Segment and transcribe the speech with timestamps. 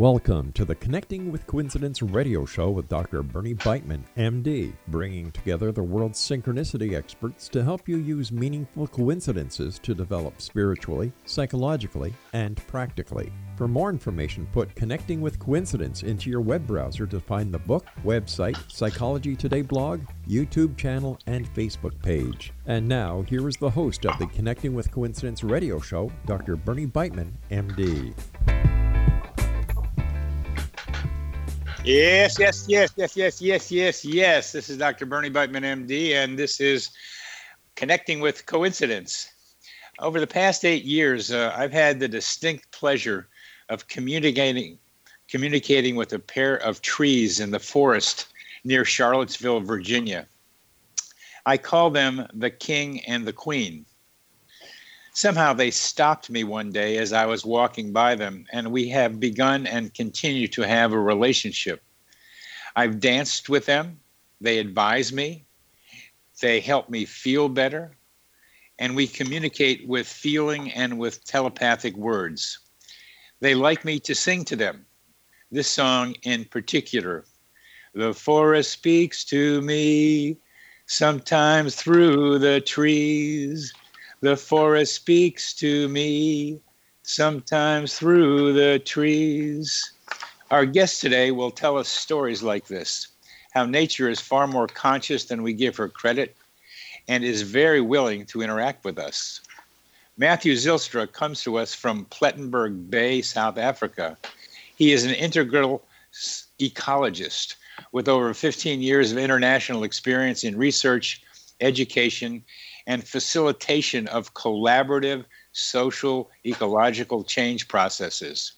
[0.00, 3.22] Welcome to the Connecting with Coincidence radio show with Dr.
[3.22, 9.78] Bernie Beitman, MD, bringing together the world's synchronicity experts to help you use meaningful coincidences
[9.80, 13.30] to develop spiritually, psychologically, and practically.
[13.58, 17.84] For more information, put Connecting with Coincidence into your web browser to find the book,
[18.02, 22.54] website, Psychology Today blog, YouTube channel, and Facebook page.
[22.64, 26.56] And now, here is the host of the Connecting with Coincidence radio show, Dr.
[26.56, 28.14] Bernie Beitman, MD.
[31.84, 34.52] Yes, yes, yes, yes, yes, yes, yes, yes.
[34.52, 35.06] This is Dr.
[35.06, 36.90] Bernie Beitman, MD, and this is
[37.74, 39.30] Connecting with Coincidence.
[39.98, 43.28] Over the past eight years, uh, I've had the distinct pleasure
[43.70, 44.78] of communicating
[45.30, 48.26] communicating with a pair of trees in the forest
[48.62, 50.26] near Charlottesville, Virginia.
[51.46, 53.86] I call them the King and the Queen.
[55.12, 59.20] Somehow they stopped me one day as I was walking by them, and we have
[59.20, 61.82] begun and continue to have a relationship.
[62.76, 64.00] I've danced with them,
[64.40, 65.44] they advise me,
[66.40, 67.96] they help me feel better,
[68.78, 72.60] and we communicate with feeling and with telepathic words.
[73.40, 74.86] They like me to sing to them.
[75.50, 77.24] This song in particular
[77.92, 80.38] The forest speaks to me,
[80.86, 83.74] sometimes through the trees.
[84.22, 86.60] The forest speaks to me,
[87.02, 89.92] sometimes through the trees.
[90.50, 93.08] Our guest today will tell us stories like this
[93.52, 96.36] how nature is far more conscious than we give her credit
[97.08, 99.40] and is very willing to interact with us.
[100.18, 104.18] Matthew Zylstra comes to us from Plettenberg Bay, South Africa.
[104.76, 105.82] He is an integral
[106.60, 107.54] ecologist
[107.92, 111.22] with over 15 years of international experience in research,
[111.60, 112.44] education,
[112.86, 118.52] and facilitation of collaborative social ecological change processes.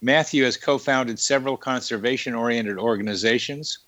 [0.00, 3.78] Matthew has co founded several conservation oriented organizations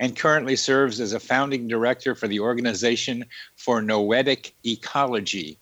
[0.00, 3.24] and currently serves as a founding director for the Organization
[3.56, 5.58] for Noetic Ecology,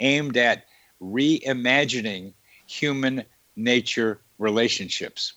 [0.00, 0.64] aimed at
[1.00, 2.32] reimagining
[2.66, 3.24] human
[3.56, 5.34] nature relationships.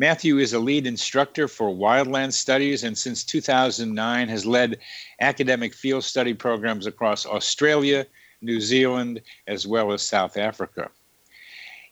[0.00, 4.78] Matthew is a lead instructor for wildland studies and since 2009 has led
[5.20, 8.06] academic field study programs across Australia,
[8.40, 10.90] New Zealand, as well as South Africa.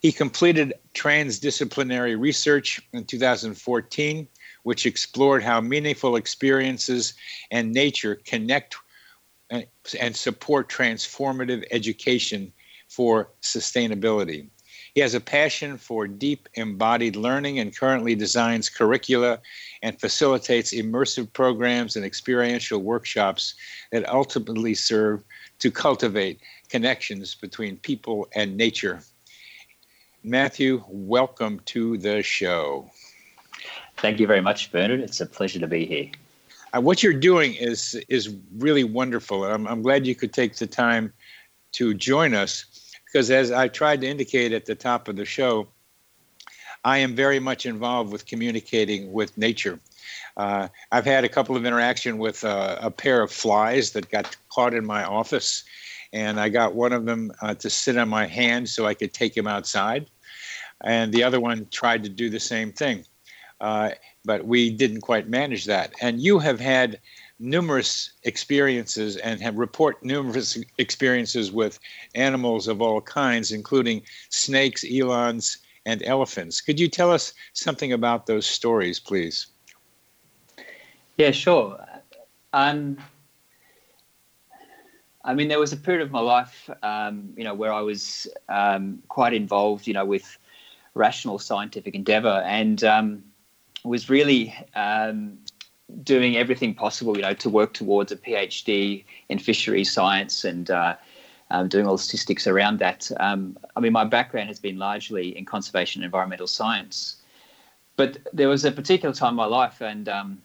[0.01, 4.27] He completed transdisciplinary research in 2014,
[4.63, 7.13] which explored how meaningful experiences
[7.51, 8.77] and nature connect
[9.51, 9.61] uh,
[10.01, 12.55] and support transformative education
[12.89, 14.49] for sustainability.
[14.99, 19.39] He has a passion for deep embodied learning and currently designs curricula
[19.81, 23.55] and facilitates immersive programs and experiential workshops
[23.93, 25.23] that ultimately serve
[25.61, 28.99] to cultivate connections between people and nature.
[30.25, 32.91] Matthew, welcome to the show.
[33.99, 34.99] Thank you very much, Bernard.
[34.99, 36.11] It's a pleasure to be here.
[36.77, 39.45] Uh, what you're doing is is really wonderful.
[39.45, 41.13] I'm, I'm glad you could take the time
[41.75, 42.65] to join us
[43.11, 45.69] because, as I tried to indicate at the top of the show,
[46.85, 49.81] I am very much involved with communicating with nature.
[50.37, 54.37] Uh, I've had a couple of interaction with uh, a pair of flies that got
[54.49, 55.65] caught in my office,
[56.13, 59.13] and I got one of them uh, to sit on my hand so I could
[59.13, 60.09] take him outside,
[60.85, 63.05] and the other one tried to do the same thing.
[63.61, 63.91] Uh,
[64.25, 65.93] but we didn't quite manage that.
[66.01, 67.01] And you have had
[67.39, 71.79] numerous experiences and have report numerous experiences with
[72.15, 76.61] animals of all kinds, including snakes, elands, and elephants.
[76.61, 79.47] Could you tell us something about those stories, please?
[81.17, 81.85] Yeah, sure.
[82.53, 82.99] Um,
[85.25, 88.29] I mean, there was a period of my life, um, you know, where I was
[88.49, 90.39] um, quite involved, you know, with
[90.95, 93.25] rational scientific endeavor, and um,
[93.85, 95.39] was really um,
[96.03, 100.97] doing everything possible, you know, to work towards a PhD in fisheries science and uh,
[101.51, 103.11] um, doing all the statistics around that.
[103.19, 107.17] Um, I mean, my background has been largely in conservation and environmental science,
[107.97, 110.43] but there was a particular time in my life, and um,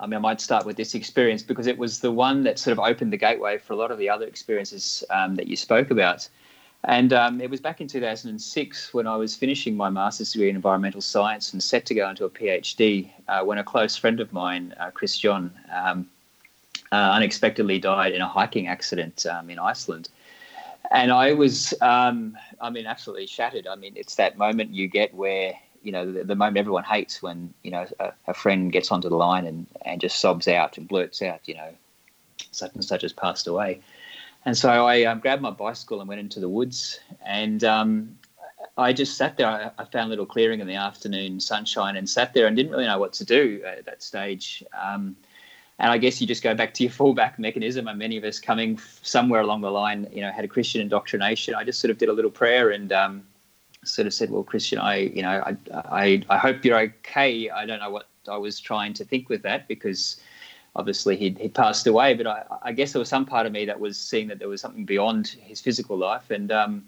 [0.00, 2.72] I mean, I might start with this experience because it was the one that sort
[2.72, 5.90] of opened the gateway for a lot of the other experiences um, that you spoke
[5.90, 6.28] about.
[6.84, 10.56] And um, it was back in 2006 when I was finishing my master's degree in
[10.56, 14.32] environmental science and set to go into a PhD uh, when a close friend of
[14.32, 16.08] mine, uh, Chris John, um,
[16.92, 20.08] uh, unexpectedly died in a hiking accident um, in Iceland.
[20.90, 23.66] And I was, um, I mean, absolutely shattered.
[23.66, 25.52] I mean, it's that moment you get where,
[25.82, 29.08] you know, the, the moment everyone hates when, you know, a, a friend gets onto
[29.08, 31.70] the line and, and just sobs out and blurts out, you know,
[32.52, 33.80] such and such has passed away.
[34.48, 37.00] And so I um, grabbed my bicycle and went into the woods.
[37.26, 38.16] And um,
[38.78, 39.46] I just sat there.
[39.46, 42.72] I, I, found a little clearing in the afternoon sunshine and sat there and didn't
[42.72, 44.64] really know what to do at that stage.
[44.82, 45.16] Um,
[45.78, 47.88] and I guess you just go back to your fallback mechanism.
[47.88, 51.54] And many of us coming somewhere along the line, you know, had a Christian indoctrination.
[51.54, 53.24] I just sort of did a little prayer and um,
[53.84, 57.66] sort of said, "Well, Christian, I, you know, I, I, I hope you're okay." I
[57.66, 60.18] don't know what I was trying to think with that because
[60.78, 63.64] obviously he'd, he passed away, but I, I, guess there was some part of me
[63.66, 66.30] that was seeing that there was something beyond his physical life.
[66.30, 66.86] And um,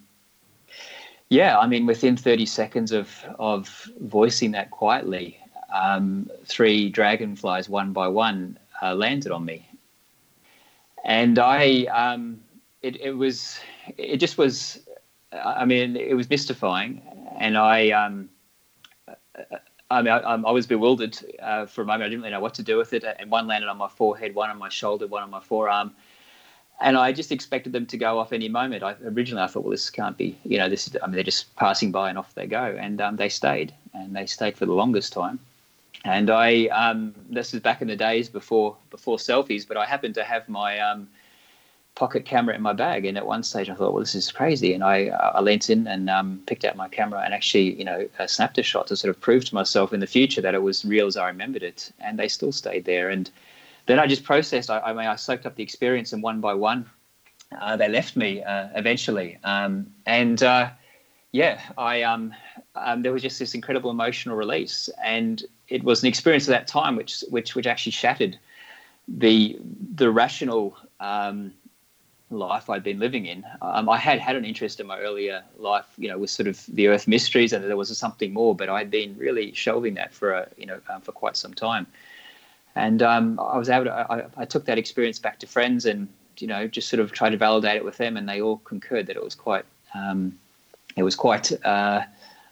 [1.28, 5.38] yeah, I mean, within 30 seconds of, of voicing that quietly,
[5.74, 9.68] um, three dragonflies, one by one, uh, landed on me.
[11.04, 12.40] And I, um,
[12.82, 13.58] it, it was,
[13.98, 14.78] it just was,
[15.32, 17.02] I mean, it was mystifying.
[17.40, 18.28] And I, um,
[19.90, 22.04] I mean, I, I was bewildered uh, for a moment.
[22.04, 23.04] I didn't really know what to do with it.
[23.04, 25.92] And one landed on my forehead, one on my shoulder, one on my forearm.
[26.80, 28.82] And I just expected them to go off any moment.
[28.82, 30.86] I, originally, I thought, well, this can't be, you know, this.
[30.86, 32.76] Is, I mean, they're just passing by and off they go.
[32.78, 35.38] And um, they stayed, and they stayed for the longest time.
[36.04, 40.14] And I, um, this is back in the days before before selfies, but I happened
[40.14, 41.08] to have my um,
[42.00, 43.04] pocket camera in my bag.
[43.04, 44.72] And at one stage, I thought, well, this is crazy.
[44.72, 47.84] And I, uh, I leant in and um, picked out my camera and actually, you
[47.84, 50.54] know, uh, snapped a shot to sort of prove to myself in the future that
[50.54, 51.92] it was real as I remembered it.
[52.00, 53.10] And they still stayed there.
[53.10, 53.30] And
[53.84, 54.70] then I just processed.
[54.70, 56.88] I, I mean, I soaked up the experience, and one by one,
[57.60, 59.38] uh, they left me uh, eventually.
[59.44, 60.70] Um, and uh,
[61.32, 62.32] yeah, I um,
[62.76, 66.66] um, there was just this incredible emotional release, and it was an experience at that
[66.66, 68.38] time which which which actually shattered
[69.06, 69.58] the
[69.94, 71.52] the rational um,
[72.30, 73.44] life I'd been living in.
[73.60, 76.64] Um, I had had an interest in my earlier life, you know, with sort of
[76.66, 78.54] the Earth mysteries, and there was something more.
[78.54, 81.86] But I'd been really shelving that for a, you know, um, for quite some time.
[82.76, 83.92] And um, I was able to.
[83.92, 86.08] I, I, took that experience back to friends, and
[86.38, 89.06] you know, just sort of tried to validate it with them, and they all concurred
[89.08, 90.38] that it was quite, um,
[90.96, 92.02] it was quite uh,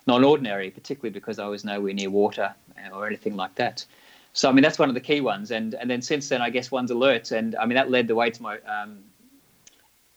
[0.07, 2.55] non-ordinary, particularly because I was nowhere near water
[2.93, 3.85] or anything like that.
[4.33, 5.51] So I mean, that's one of the key ones.
[5.51, 8.15] And and then since then, I guess one's alert, and I mean that led the
[8.15, 8.99] way to my um,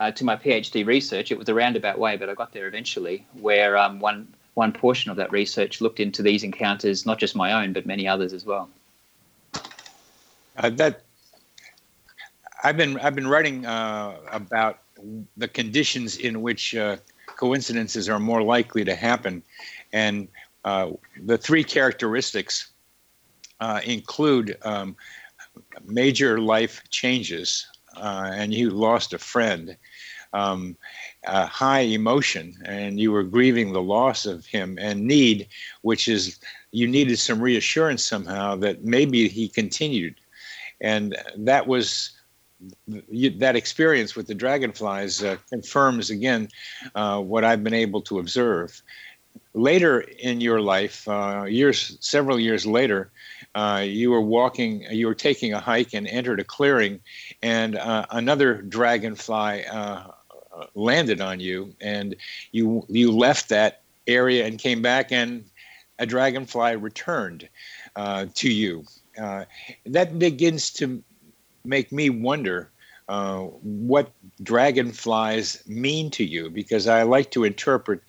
[0.02, 1.32] uh, to my PhD research.
[1.32, 5.12] It was a roundabout way, but I got there eventually, where um, one one portion
[5.12, 8.44] of that research looked into these encounters, not just my own, but many others as
[8.44, 8.68] well.
[10.58, 11.04] Uh, that
[12.64, 14.80] I've been I've been writing uh, about
[15.38, 19.44] the conditions in which uh, coincidences are more likely to happen,
[19.94, 20.28] and
[20.66, 20.90] uh,
[21.24, 22.72] the three characteristics
[23.60, 24.96] uh, include um,
[25.86, 29.78] major life changes, and you lost a friend,
[30.34, 30.76] um,
[31.28, 35.48] uh, high emotion and you were grieving the loss of him and need,
[35.82, 36.40] which is
[36.72, 40.16] you needed some reassurance somehow that maybe he continued.
[40.80, 42.12] And that was
[42.88, 46.48] that experience with the dragonflies uh, confirms again
[46.94, 48.82] uh, what I've been able to observe.
[49.54, 53.12] Later in your life, uh, years, several years later,
[53.56, 57.00] uh, you were walking, you were taking a hike and entered a clearing,
[57.42, 59.64] and uh, another dragonfly
[60.56, 62.16] uh, landed on you, and
[62.52, 65.44] you you left that area and came back, and
[66.00, 67.48] a dragonfly returned
[67.96, 68.84] to you.
[69.86, 71.04] that begins to
[71.64, 72.72] make me wonder
[73.12, 74.10] uh, what
[74.42, 78.02] dragonflies mean to you because I like to interpret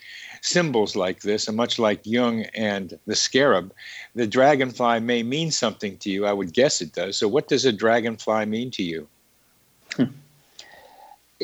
[0.42, 3.74] symbols like this, and much like Jung and the scarab,
[4.14, 6.24] the dragonfly may mean something to you.
[6.24, 7.16] I would guess it does.
[7.16, 9.08] So, what does a dragonfly mean to you?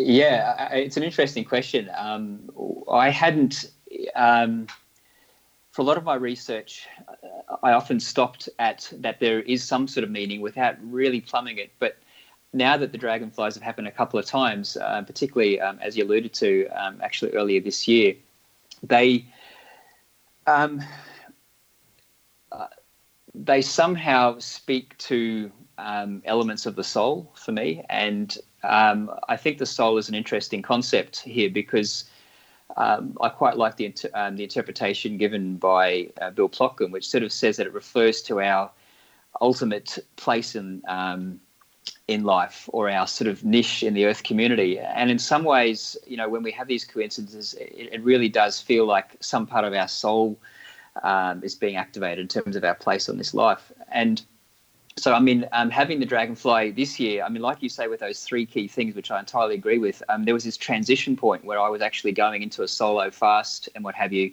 [0.01, 1.91] Yeah, it's an interesting question.
[1.97, 2.51] Um,
[2.91, 3.65] I hadn't,
[4.15, 4.69] um,
[5.73, 6.87] for a lot of my research,
[7.65, 11.73] I often stopped at that there is some sort of meaning without really plumbing it.
[11.81, 11.99] But
[12.53, 16.05] now that the dragonflies have happened a couple of times, uh, particularly um, as you
[16.05, 18.15] alluded to, um, actually earlier this year,
[18.85, 19.27] they
[20.47, 20.81] um,
[22.53, 22.69] uh,
[23.35, 29.59] they somehow speak to um, elements of the soul for me, and um, I think
[29.59, 32.05] the soul is an interesting concept here because.
[32.77, 37.33] Um, I quite like the, the interpretation given by uh, Bill Plotkin, which sort of
[37.33, 38.71] says that it refers to our
[39.41, 41.41] ultimate place in um,
[42.07, 45.97] in life or our sort of niche in the earth community and in some ways
[46.07, 49.65] you know when we have these coincidences it, it really does feel like some part
[49.65, 50.39] of our soul
[51.03, 54.23] um, is being activated in terms of our place on this life and
[54.99, 58.01] so i mean um, having the dragonfly this year i mean like you say with
[58.01, 61.45] those three key things which i entirely agree with um, there was this transition point
[61.45, 64.31] where i was actually going into a solo fast and what have you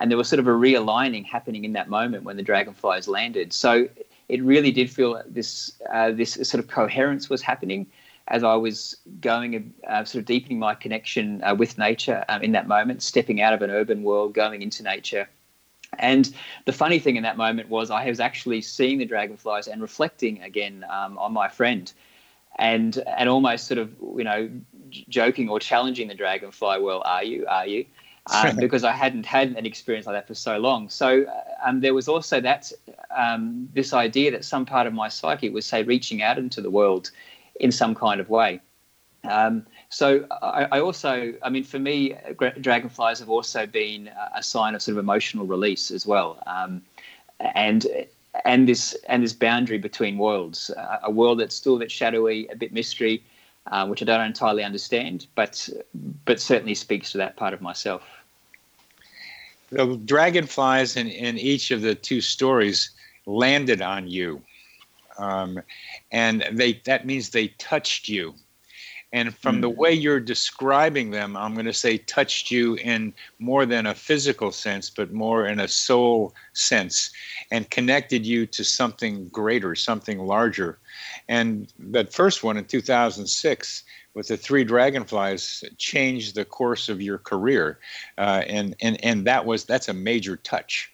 [0.00, 3.52] and there was sort of a realigning happening in that moment when the dragonflies landed
[3.52, 3.88] so
[4.28, 7.86] it really did feel this uh, this sort of coherence was happening
[8.28, 12.52] as I was going uh, sort of deepening my connection uh, with nature um, in
[12.52, 15.28] that moment, stepping out of an urban world, going into nature.
[15.98, 16.32] And
[16.64, 20.42] the funny thing in that moment was I was actually seeing the dragonflies and reflecting
[20.42, 21.92] again um, on my friend,
[22.58, 24.50] and and almost sort of you know
[25.08, 26.80] joking or challenging the dragonfly.
[26.80, 27.46] Well, are you?
[27.46, 27.86] Are you?
[28.30, 30.88] um, because I hadn't had an experience like that for so long.
[30.88, 32.70] So uh, um, there was also that
[33.16, 36.70] um, this idea that some part of my psyche was say reaching out into the
[36.70, 37.10] world
[37.60, 38.60] in some kind of way.
[39.24, 42.16] Um, so I, I, also, I mean, for me,
[42.62, 46.80] dragonflies have also been a sign of sort of emotional release as well, um,
[47.54, 47.86] and
[48.46, 52.48] and this and this boundary between worlds, uh, a world that's still a bit shadowy,
[52.48, 53.22] a bit mystery,
[53.66, 55.68] uh, which I don't entirely understand, but
[56.24, 58.02] but certainly speaks to that part of myself.
[59.68, 62.92] The dragonflies in, in each of the two stories
[63.26, 64.40] landed on you,
[65.18, 65.60] um,
[66.10, 68.34] and they that means they touched you.
[69.12, 69.62] And from mm.
[69.62, 73.94] the way you're describing them, I'm going to say touched you in more than a
[73.94, 77.10] physical sense, but more in a soul sense,
[77.50, 80.78] and connected you to something greater, something larger.
[81.28, 87.18] And that first one in 2006 with the three dragonflies changed the course of your
[87.18, 87.78] career,
[88.18, 90.91] uh, and and and that was that's a major touch.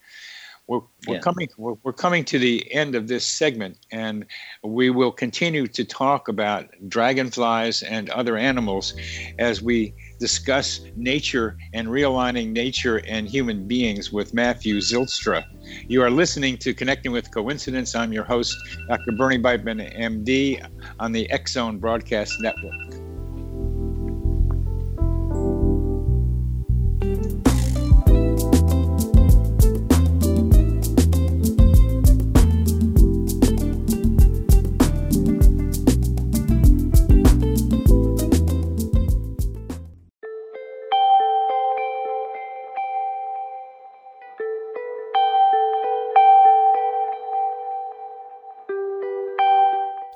[0.68, 1.20] We're, we're yeah.
[1.20, 4.26] coming we're, we're coming to the end of this segment, and
[4.62, 8.92] we will continue to talk about dragonflies and other animals
[9.38, 15.42] as we discuss nature and realigning nature and human beings with Matthew Zylstra.
[15.88, 17.94] You are listening to Connecting with Coincidence.
[17.94, 18.54] I'm your host,
[18.88, 19.12] Dr.
[19.12, 20.68] Bernie Beitman, MD,
[21.00, 23.07] on the Zone Broadcast Network.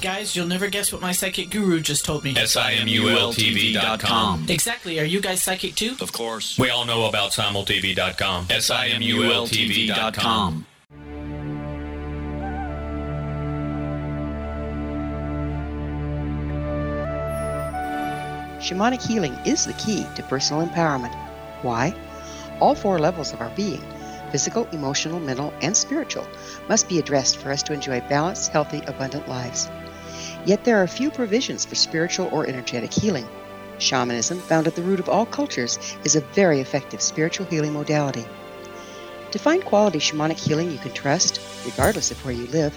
[0.00, 2.32] Guys, you'll never guess what my psychic guru just told me.
[2.36, 4.46] S-I-M-U-L-T-V.com.
[4.48, 5.00] Exactly.
[5.00, 5.96] Are you guys psychic too?
[6.00, 6.56] Of course.
[6.56, 8.46] We all know about simultv.com.
[8.48, 10.66] S-I-M-U-L-T-V.com.
[18.60, 21.14] Shamanic healing is the key to personal empowerment.
[21.62, 21.92] Why?
[22.60, 23.82] All four levels of our being
[24.30, 26.26] physical, emotional, mental, and spiritual
[26.68, 29.70] must be addressed for us to enjoy balanced, healthy, abundant lives.
[30.48, 33.28] Yet there are few provisions for spiritual or energetic healing.
[33.78, 38.24] Shamanism, found at the root of all cultures, is a very effective spiritual healing modality.
[39.32, 42.74] To find quality shamanic healing you can trust, regardless of where you live,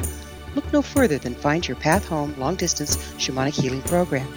[0.53, 4.27] look no further than Find Your Path Home Long Distance Shamanic Healing Program.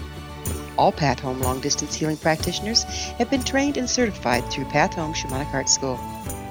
[0.78, 2.84] All Path Home long distance healing practitioners
[3.18, 5.98] have been trained and certified through Path Home Shamanic Art School.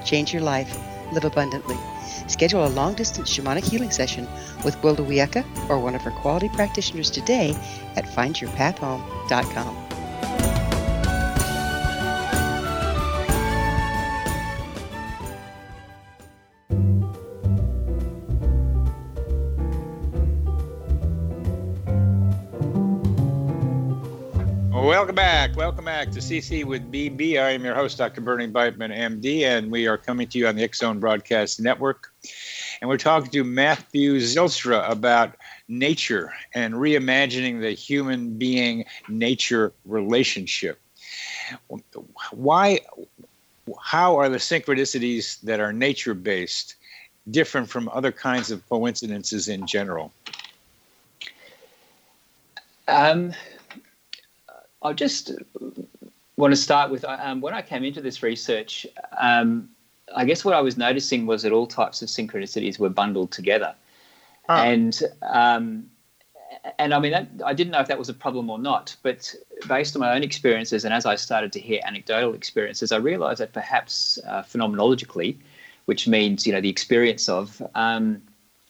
[0.03, 0.77] Change your life,
[1.13, 1.77] live abundantly.
[2.27, 4.27] Schedule a long distance shamanic healing session
[4.63, 7.55] with Wilda Wieka or one of her quality practitioners today
[7.95, 9.92] at findyourpathhome.com.
[25.83, 27.43] Welcome back to CC with BB.
[27.43, 28.21] I am your host, Dr.
[28.21, 32.13] Bernie Beitman, MD, and we are coming to you on the Zone Broadcast Network.
[32.79, 35.35] And we're talking to Matthew Zylstra about
[35.67, 40.79] nature and reimagining the human being nature relationship.
[42.31, 42.79] Why,
[43.81, 46.75] how are the synchronicities that are nature based
[47.29, 50.13] different from other kinds of coincidences in general?
[52.87, 53.33] Um,
[54.83, 55.31] I just
[56.35, 58.85] want to start with um, when I came into this research.
[59.17, 59.69] Um,
[60.15, 63.75] I guess what I was noticing was that all types of synchronicities were bundled together,
[64.47, 64.63] Huh.
[64.65, 65.89] and um,
[66.77, 68.95] and I mean that, I didn't know if that was a problem or not.
[69.03, 69.33] But
[69.67, 73.39] based on my own experiences, and as I started to hear anecdotal experiences, I realised
[73.39, 75.37] that perhaps uh, phenomenologically,
[75.85, 78.21] which means you know the experience of, um,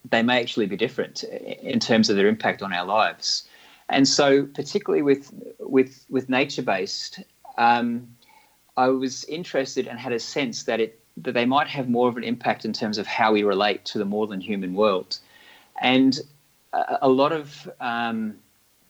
[0.10, 3.47] they may actually be different in terms of their impact on our lives.
[3.93, 7.19] And so, particularly with with with nature based,
[7.60, 8.08] um,
[8.75, 12.17] I was interested and had a sense that it that they might have more of
[12.17, 15.19] an impact in terms of how we relate to the more than human world,
[15.79, 16.19] and
[16.73, 18.36] a, a lot of um,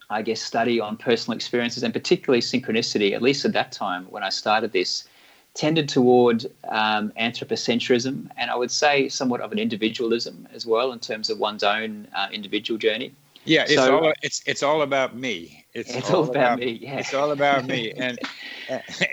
[0.10, 4.24] I guess study on personal experiences and particularly synchronicity, at least at that time when
[4.24, 5.06] I started this,
[5.54, 11.00] tended toward um, anthropocentrism and I would say somewhat of an individualism as well in
[11.00, 13.14] terms of one's own uh, individual journey.
[13.46, 15.66] Yeah, it's So- all it's it's all about me.
[15.74, 17.00] It's, It's all about me, yeah.
[17.00, 18.20] It's all about me, and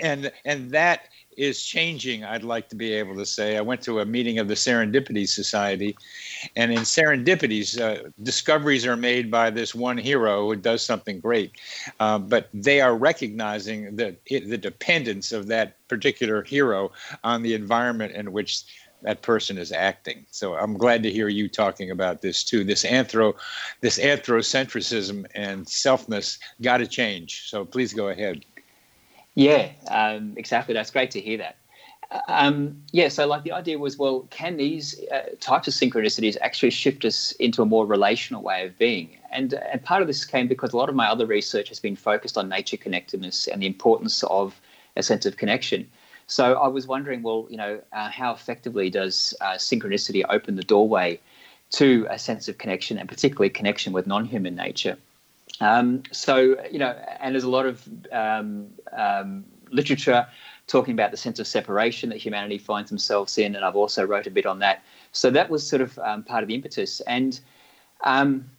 [0.01, 2.23] and and that is changing.
[2.23, 3.57] I'd like to be able to say.
[3.57, 5.97] I went to a meeting of the Serendipity Society,
[6.55, 11.53] and in Serendipities, uh, discoveries are made by this one hero who does something great,
[11.99, 16.91] uh, but they are recognizing the the dependence of that particular hero
[17.23, 18.63] on the environment in which
[19.01, 20.25] that person is acting.
[20.31, 22.63] So I'm glad to hear you talking about this too.
[22.63, 23.33] This anthro,
[23.81, 27.49] this anthrocentricism and selfness got to change.
[27.49, 28.45] So please go ahead.
[29.35, 30.73] Yeah, um, exactly.
[30.73, 31.57] That's great to hear that.
[32.27, 36.71] Um, yeah, so like the idea was, well, can these uh, types of synchronicities actually
[36.71, 39.17] shift us into a more relational way of being?
[39.31, 41.95] And and part of this came because a lot of my other research has been
[41.95, 44.59] focused on nature connectedness and the importance of
[44.97, 45.89] a sense of connection.
[46.31, 50.63] So I was wondering, well, you know, uh, how effectively does uh, synchronicity open the
[50.63, 51.19] doorway
[51.71, 54.97] to a sense of connection, and particularly connection with non-human nature?
[55.59, 60.25] Um, so, you know, and there's a lot of um, um, literature
[60.67, 64.25] talking about the sense of separation that humanity finds themselves in, and I've also wrote
[64.25, 64.83] a bit on that.
[65.11, 67.01] So that was sort of um, part of the impetus.
[67.01, 67.37] And
[68.05, 68.49] um,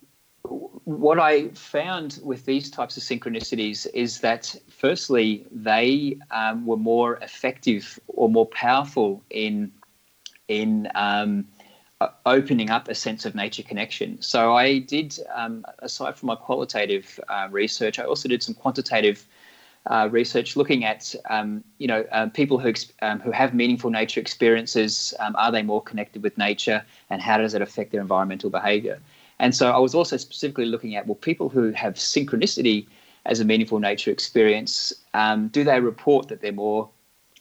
[0.44, 7.16] what I found with these types of synchronicities is that, firstly, they um, were more
[7.16, 9.72] effective or more powerful in
[10.48, 11.46] in um,
[12.26, 14.20] opening up a sense of nature connection.
[14.20, 19.24] So I did, um, aside from my qualitative uh, research, I also did some quantitative
[19.86, 24.20] uh, research looking at um, you know um, people who um, who have meaningful nature
[24.20, 25.14] experiences.
[25.20, 29.00] Um, are they more connected with nature, and how does it affect their environmental behaviour?
[29.38, 32.86] And so I was also specifically looking at well, people who have synchronicity
[33.26, 36.88] as a meaningful nature experience, um, do they report that they're more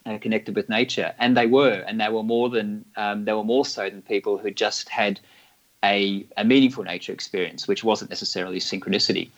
[0.06, 1.14] uh, connected with nature?
[1.20, 4.38] And they were, and they were more than um, they were more so than people
[4.38, 5.20] who just had
[5.84, 9.30] a, a meaningful nature experience, which wasn't necessarily synchronicity.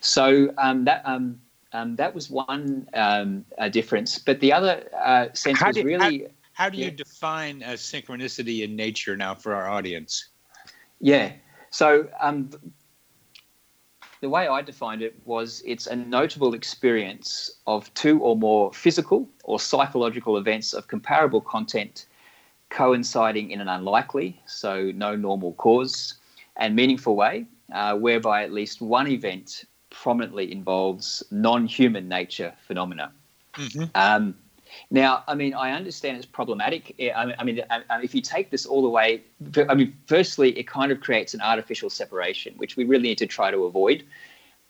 [0.00, 4.18] So that um, that was one um, difference.
[4.18, 6.24] But the other uh, sense how was do, really.
[6.24, 10.28] How, how do you define a synchronicity in nature now for our audience?
[11.00, 11.32] Yeah.
[11.72, 12.50] So um,
[14.20, 19.28] the way I defined it was it's a notable experience of two or more physical
[19.44, 22.06] or psychological events of comparable content
[22.70, 26.14] coinciding in an unlikely, so no normal cause,
[26.56, 33.12] and meaningful way, uh, whereby at least one event prominently involves non-human nature phenomena.
[33.54, 33.84] Mm-hmm.
[33.94, 34.34] Um,
[34.90, 36.94] now, I mean, I understand it's problematic.
[37.14, 37.62] I mean,
[38.02, 39.22] if you take this all the way,
[39.68, 43.26] I mean, firstly, it kind of creates an artificial separation, which we really need to
[43.26, 44.04] try to avoid.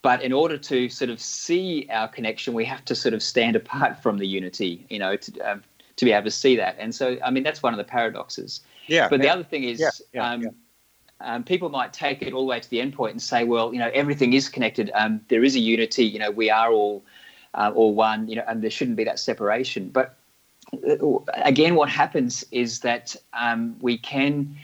[0.03, 3.57] But in order to sort of see our connection, we have to sort of stand
[3.63, 5.63] apart from the unity, you know, to, um,
[5.97, 6.77] to be able to see that.
[6.79, 8.61] And so, I mean, that's one of the paradoxes.
[8.89, 9.09] Yeah.
[9.09, 9.27] But yeah.
[9.27, 10.45] the other thing is, yeah, yeah, um,
[11.21, 13.73] um, people might take it all the way to the end point and say, well,
[13.73, 14.91] you know, everything is connected.
[14.95, 16.05] Um, there is a unity.
[16.05, 17.05] You know, we are all
[17.55, 18.29] uh, all one.
[18.29, 19.89] You know, and there shouldn't be that separation.
[19.89, 20.17] But
[20.73, 24.57] uh, again, what happens is that um, we can,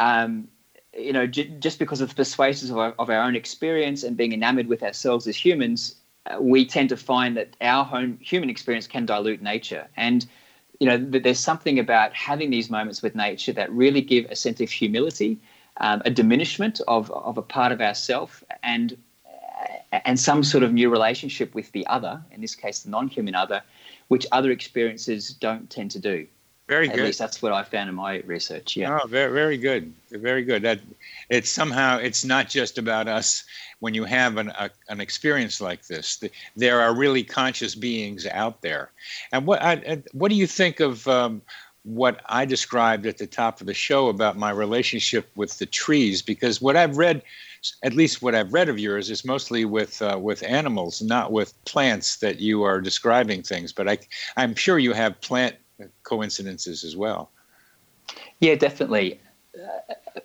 [0.00, 0.48] um,
[0.96, 4.16] you know, j- just because of the persuasions of our, of our own experience and
[4.16, 8.48] being enamored with ourselves as humans, uh, we tend to find that our own human
[8.48, 10.26] experience can dilute nature and
[10.80, 14.36] you know that there's something about having these moments with nature that really give a
[14.36, 15.38] sense of humility
[15.78, 18.96] um, a diminishment of, of a part of ourself and
[19.92, 23.62] and some sort of new relationship with the other, in this case the non-human other,
[24.08, 26.26] which other experiences don't tend to do.
[26.66, 27.00] Very At good.
[27.00, 28.74] At least that's what I found in my research.
[28.74, 28.98] Yeah.
[29.02, 29.92] Oh, very, very good.
[30.10, 30.62] Very good.
[30.62, 30.80] That
[31.28, 33.44] it's somehow it's not just about us.
[33.80, 36.24] When you have an a, an experience like this,
[36.56, 38.90] there are really conscious beings out there.
[39.30, 41.42] And what I, what do you think of um,
[41.82, 46.22] what I described at the top of the show about my relationship with the trees,
[46.22, 47.22] because what I've read,
[47.82, 51.52] at least what I've read of yours, is mostly with uh, with animals, not with
[51.64, 53.72] plants that you are describing things.
[53.72, 53.98] But I,
[54.36, 55.56] I'm sure you have plant
[56.02, 57.30] coincidences as well.
[58.40, 59.20] Yeah, definitely.
[59.56, 60.20] Uh,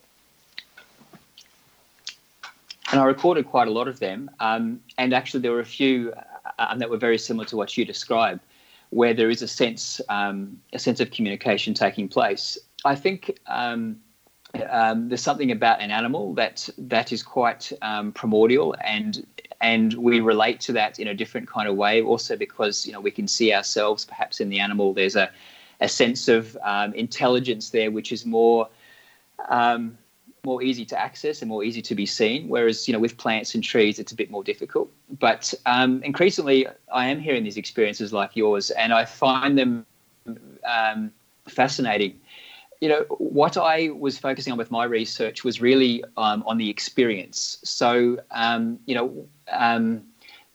[2.92, 4.32] and I recorded quite a lot of them.
[4.40, 6.14] Um, and actually, there were a few
[6.58, 8.42] uh, that were very similar to what you described
[8.92, 12.58] where there is a sense um, a sense of communication taking place.
[12.86, 13.98] I think um,
[14.70, 19.26] um, there's something about an animal that that is quite um, primordial, and
[19.62, 22.02] and we relate to that in a different kind of way.
[22.02, 24.94] Also, because you know we can see ourselves perhaps in the animal.
[24.94, 25.30] There's a
[25.82, 28.68] a sense of um, intelligence there, which is more
[29.50, 29.98] um,
[30.44, 32.48] more easy to access and more easy to be seen.
[32.48, 34.90] Whereas, you know, with plants and trees, it's a bit more difficult.
[35.20, 39.86] But um, increasingly, I am hearing these experiences like yours, and I find them
[40.66, 41.12] um,
[41.48, 42.20] fascinating.
[42.82, 46.70] You know, what I was focusing on with my research was really um, on the
[46.70, 47.58] experience.
[47.64, 50.04] So, um, you know, um,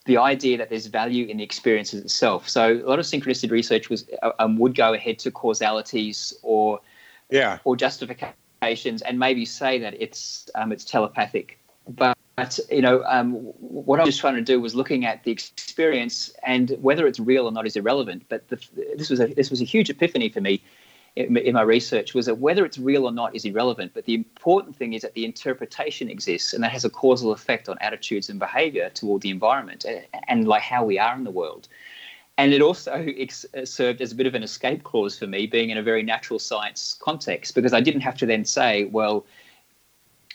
[0.06, 2.48] the idea that there's value in the experiences itself.
[2.48, 6.80] So, a lot of synchronicity research was uh, um, would go ahead to causalities or
[7.30, 11.58] yeah or justifications, and maybe say that it's um, it's telepathic.
[11.87, 15.30] But, but you know, um, what I was trying to do was looking at the
[15.30, 18.24] experience and whether it's real or not is irrelevant.
[18.30, 18.56] But the,
[18.96, 20.62] this was a this was a huge epiphany for me
[21.16, 23.92] in, my research was that whether it's real or not is irrelevant.
[23.94, 27.68] But the important thing is that the interpretation exists and that has a causal effect
[27.68, 31.31] on attitudes and behavior toward the environment and, and like how we are in the
[31.31, 31.68] world.
[32.37, 35.46] And it also ex- uh, served as a bit of an escape clause for me,
[35.46, 39.24] being in a very natural science context, because I didn't have to then say, well,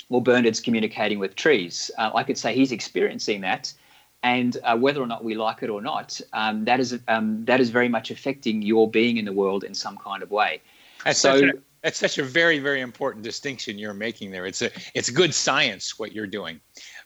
[0.08, 1.92] well, Bernard's communicating with trees.
[1.98, 3.74] Uh, I could say he's experiencing that,
[4.23, 7.60] and uh, whether or not we like it or not, um, that is um, that
[7.60, 10.62] is very much affecting your being in the world in some kind of way.
[11.05, 11.39] That's so.
[11.39, 14.45] Such a, that's such a very very important distinction you're making there.
[14.45, 16.60] It's a it's good science what you're doing,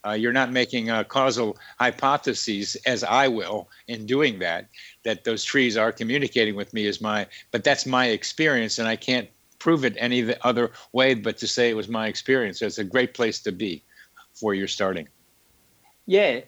[0.06, 4.67] Uh, you're not making uh, causal hypotheses, as I will in doing that.
[5.04, 8.97] That those trees are communicating with me is my, but that's my experience, and I
[8.97, 12.60] can't prove it any other way but to say it was my experience.
[12.60, 13.82] So it's a great place to be
[14.34, 15.08] for your starting.
[16.06, 16.41] Yeah,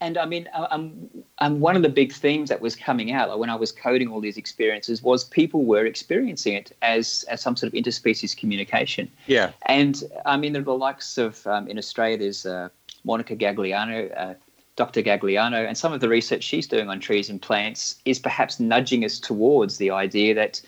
[0.00, 1.08] and I mean, uh, um,
[1.38, 4.08] um, one of the big themes that was coming out like when I was coding
[4.08, 9.10] all these experiences was people were experiencing it as as some sort of interspecies communication.
[9.26, 9.52] Yeah.
[9.66, 12.68] And I mean, the likes of um, in Australia, there's uh,
[13.04, 14.34] Monica Gagliano, uh,
[14.76, 15.02] Dr.
[15.02, 19.04] Gagliano, and some of the research she's doing on trees and plants is perhaps nudging
[19.04, 20.60] us towards the idea that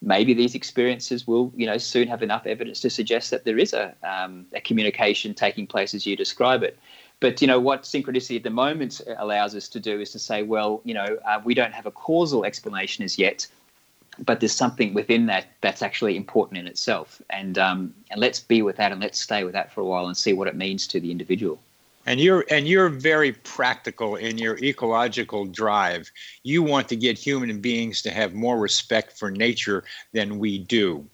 [0.00, 3.72] maybe these experiences will, you know, soon have enough evidence to suggest that there is
[3.72, 6.78] a, um, a communication taking place as you describe it.
[7.20, 10.42] But you know what synchronicity at the moment allows us to do is to say,
[10.42, 13.46] well, you know, uh, we don't have a causal explanation as yet,
[14.24, 18.62] but there's something within that that's actually important in itself, and um, and let's be
[18.62, 20.86] with that and let's stay with that for a while and see what it means
[20.88, 21.58] to the individual.
[22.06, 26.10] And you're and you're very practical in your ecological drive.
[26.42, 31.04] You want to get human beings to have more respect for nature than we do.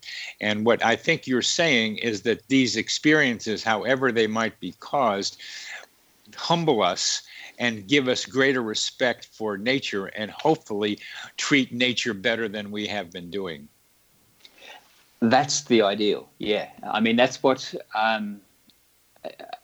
[0.41, 5.41] And what I think you're saying is that these experiences, however they might be caused,
[6.35, 7.23] humble us
[7.59, 10.99] and give us greater respect for nature and hopefully
[11.37, 13.69] treat nature better than we have been doing.
[15.21, 16.29] That's the ideal.
[16.39, 16.69] Yeah.
[16.83, 17.75] I mean, that's what.
[17.95, 18.41] Um,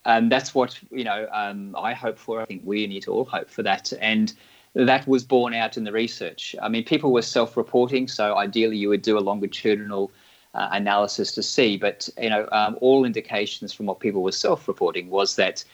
[0.05, 1.29] and that's what you know.
[1.33, 2.41] Um, I hope for.
[2.41, 4.33] I think we need to all hope for that, and
[4.75, 6.57] that was borne out in the research.
[6.63, 10.11] I mean, people were self-reporting, so ideally you would do a longitudinal
[10.55, 11.77] uh, analysis to see.
[11.77, 15.65] But you know, um, all indications from what people were self-reporting was that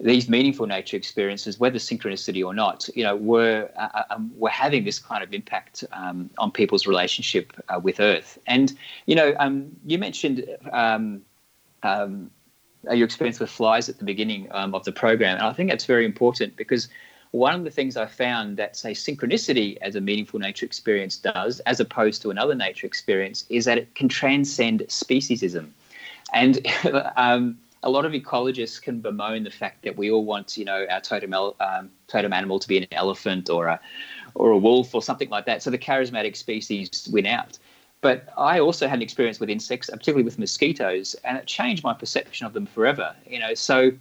[0.00, 4.48] these meaningful nature experiences, whether synchronicity or not, you know, were uh, uh, um, were
[4.50, 8.38] having this kind of impact um, on people's relationship uh, with Earth.
[8.46, 8.72] And
[9.06, 11.22] you know, um, you mentioned um,
[11.82, 12.30] um,
[12.90, 15.84] your experience with flies at the beginning um, of the program, and I think that's
[15.84, 16.88] very important because
[17.32, 21.60] one of the things I found that say synchronicity as a meaningful nature experience does,
[21.60, 25.68] as opposed to another nature experience, is that it can transcend speciesism,
[26.32, 26.66] and
[27.82, 31.00] a lot of ecologists can bemoan the fact that we all want, you know, our
[31.00, 33.80] totem, um, totem animal to be an elephant or a,
[34.34, 35.62] or a wolf or something like that.
[35.62, 37.58] So the charismatic species win out.
[38.02, 41.92] But I also had an experience with insects, particularly with mosquitoes, and it changed my
[41.92, 43.14] perception of them forever.
[43.26, 43.92] You know, so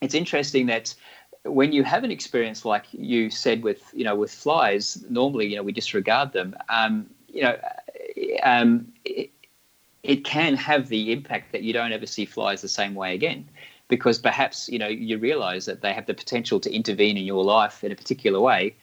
[0.00, 0.94] it's interesting that
[1.44, 5.56] when you have an experience like you said with, you know, with flies, normally, you
[5.56, 6.56] know, we disregard them.
[6.70, 7.58] Um, you know,
[8.42, 8.92] um,
[10.04, 13.48] it can have the impact that you don't ever see flies the same way again
[13.88, 17.42] because perhaps you know you realize that they have the potential to intervene in your
[17.42, 18.76] life in a particular way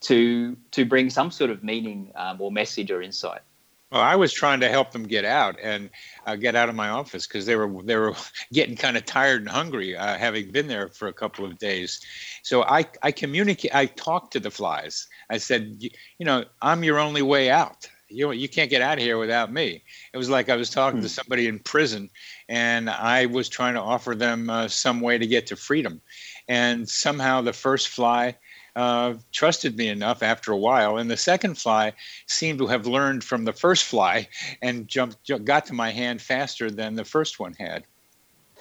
[0.00, 3.42] to to bring some sort of meaning um, or message or insight
[3.90, 5.90] well, I was trying to help them get out and
[6.26, 8.14] uh, get out of my office because they were they were
[8.52, 12.00] getting kind of tired and hungry, uh, having been there for a couple of days.
[12.42, 13.74] So I I communicate.
[13.74, 15.06] I talked to the flies.
[15.28, 19.04] I said, you know, I'm your only way out you you can't get out of
[19.04, 19.82] here without me.
[20.12, 21.04] It was like I was talking hmm.
[21.04, 22.10] to somebody in prison,
[22.48, 26.00] and I was trying to offer them uh, some way to get to freedom,
[26.48, 28.36] and somehow the first fly
[28.76, 31.92] uh, trusted me enough after a while, and the second fly
[32.26, 34.28] seemed to have learned from the first fly
[34.60, 37.84] and jumped got to my hand faster than the first one had.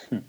[0.10, 0.20] Hmm.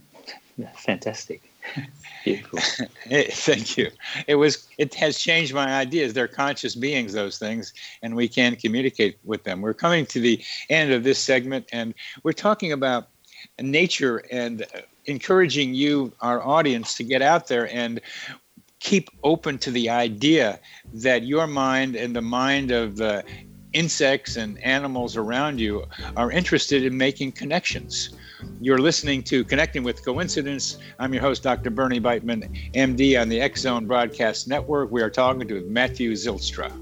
[0.76, 1.51] Fantastic.
[2.25, 3.90] Thank you.
[4.27, 4.68] It was.
[4.79, 6.12] It has changed my ideas.
[6.12, 7.72] They're conscious beings, those things,
[8.03, 9.61] and we can communicate with them.
[9.61, 13.09] We're coming to the end of this segment, and we're talking about
[13.61, 14.66] nature and
[15.07, 18.01] encouraging you, our audience, to get out there and
[18.79, 20.59] keep open to the idea
[20.92, 23.25] that your mind and the mind of the
[23.72, 25.85] insects and animals around you
[26.16, 28.11] are interested in making connections
[28.61, 30.78] you're listening to Connecting with Coincidence.
[30.98, 31.70] I'm your host, Dr.
[31.70, 34.90] Bernie Beitman, MD on the X Zone Broadcast Network.
[34.90, 36.82] We are talking to Matthew Zylstra.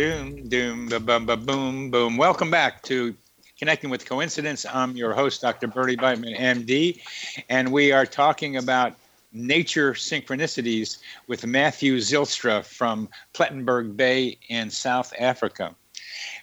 [0.00, 2.16] Doom, doom, ba bum, ba boom, boom.
[2.16, 3.14] Welcome back to
[3.58, 4.64] Connecting with Coincidence.
[4.64, 5.66] I'm your host, Dr.
[5.66, 7.02] Bernie Beitman, MD,
[7.50, 8.94] and we are talking about
[9.34, 15.76] nature synchronicities with Matthew Zylstra from Plettenberg Bay in South Africa.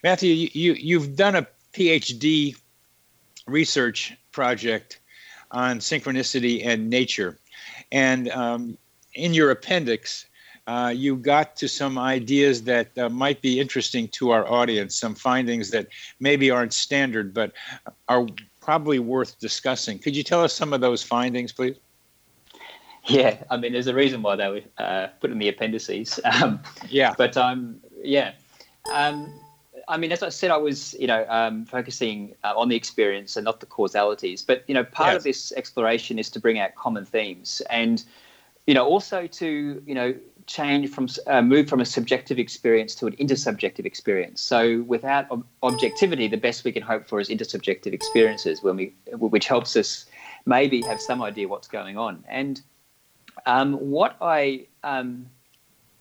[0.04, 2.56] Matthew, you, you've done a PhD
[3.48, 5.00] research project
[5.50, 7.40] on synchronicity and nature.
[7.92, 8.78] And um,
[9.16, 10.27] in your appendix,
[10.68, 15.16] uh, you got to some ideas that uh, might be interesting to our audience, some
[15.16, 15.88] findings that
[16.20, 17.54] maybe aren't standard but
[18.10, 18.28] are
[18.60, 19.98] probably worth discussing.
[19.98, 21.78] Could you tell us some of those findings, please?
[23.06, 26.20] Yeah, I mean, there's a reason why they were uh, put in the appendices.
[26.44, 27.14] Um, yeah.
[27.18, 28.34] But um, yeah.
[28.94, 29.34] Um,
[29.88, 33.38] I mean, as I said, I was, you know, um, focusing uh, on the experience
[33.38, 34.42] and not the causalities.
[34.42, 35.18] But you know, part yes.
[35.18, 38.04] of this exploration is to bring out common themes, and
[38.66, 40.14] you know, also to you know
[40.48, 44.42] change from uh, move from a subjective experience to an intersubjective experience.
[44.42, 48.94] So without ob- objectivity, the best we can hope for is intersubjective experiences, when we,
[49.14, 50.06] which helps us
[50.46, 52.24] maybe have some idea what's going on.
[52.28, 52.62] And
[53.46, 55.28] um, what I, um,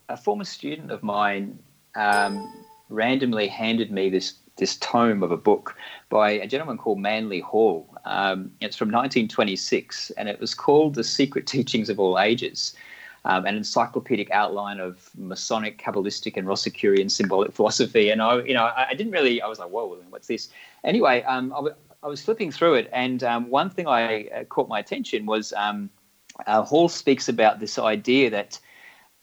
[0.08, 1.58] a former student of mine,
[1.96, 5.76] um, randomly handed me this this tome of a book
[6.08, 7.94] by a gentleman called Manly Hall.
[8.06, 12.74] Um, it's from 1926, and it was called "The Secret Teachings of All Ages."
[13.26, 18.10] Um, an encyclopedic outline of Masonic, Kabbalistic, and Rosicrucian symbolic philosophy.
[18.10, 19.42] And I, you know, I, I didn't really.
[19.42, 20.48] I was like, "Whoa, what's this?"
[20.84, 24.44] Anyway, um, I, w- I was flipping through it, and um, one thing I uh,
[24.44, 25.90] caught my attention was um,
[26.46, 28.60] uh, Hall speaks about this idea that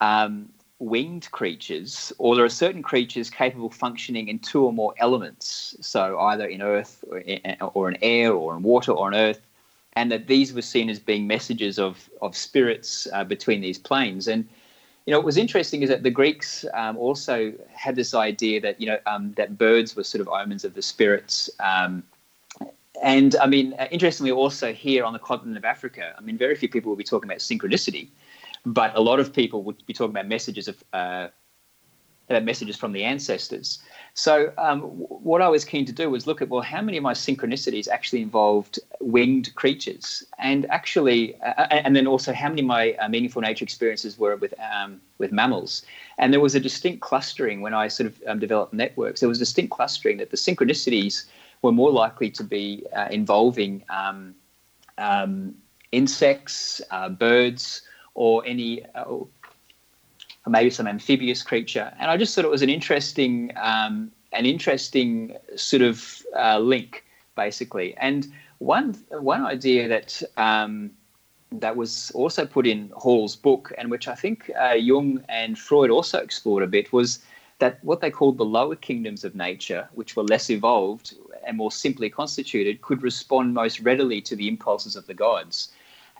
[0.01, 5.77] um, winged creatures, or there are certain creatures capable functioning in two or more elements,
[5.79, 9.39] so either in earth or in, or in air or in water or in earth
[9.95, 14.27] and that these were seen as being messages of of spirits uh, between these planes.
[14.27, 14.47] And
[15.05, 18.79] you know, what was interesting is that the Greeks um, also had this idea that
[18.79, 21.49] you know um, that birds were sort of omens of the spirits.
[21.59, 22.03] Um,
[23.01, 26.55] and I mean, uh, interestingly, also here on the continent of Africa, I mean, very
[26.55, 28.07] few people will be talking about synchronicity,
[28.65, 31.27] but a lot of people would be talking about messages of uh,
[32.29, 33.79] messages from the ancestors.
[34.15, 37.03] So, um, what I was keen to do was look at well, how many of
[37.03, 42.67] my synchronicities actually involved winged creatures, and actually, uh, and then also how many of
[42.67, 45.83] my uh, meaningful nature experiences were with um, with mammals.
[46.19, 49.19] And there was a distinct clustering when I sort of um, developed networks.
[49.19, 51.25] There was a distinct clustering that the synchronicities
[51.63, 54.35] were more likely to be uh, involving um,
[54.99, 55.55] um,
[55.91, 57.81] insects, uh, birds,
[58.13, 59.05] or any uh,
[60.45, 61.93] or maybe some amphibious creature.
[61.99, 67.05] And I just thought it was an interesting, um, an interesting sort of uh, link,
[67.35, 67.95] basically.
[67.97, 68.27] And
[68.59, 70.91] one one idea that um,
[71.51, 75.91] that was also put in Hall's book, and which I think uh, Jung and Freud
[75.91, 77.19] also explored a bit, was
[77.59, 81.15] that what they called the lower kingdoms of nature, which were less evolved
[81.45, 85.71] and more simply constituted, could respond most readily to the impulses of the gods.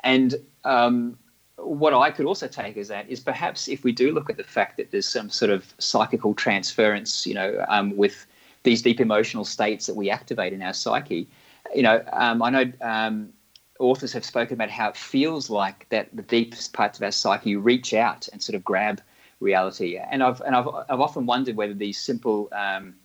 [0.03, 1.17] And um,
[1.57, 4.43] what I could also take as that is perhaps if we do look at the
[4.43, 8.25] fact that there's some sort of psychical transference, you know, um, with
[8.63, 11.27] these deep emotional states that we activate in our psyche,
[11.75, 13.33] you know, um, I know um,
[13.79, 17.55] authors have spoken about how it feels like that the deepest parts of our psyche
[17.55, 19.01] reach out and sort of grab
[19.39, 19.97] reality.
[19.97, 22.95] And I've and I've I've often wondered whether these simple um,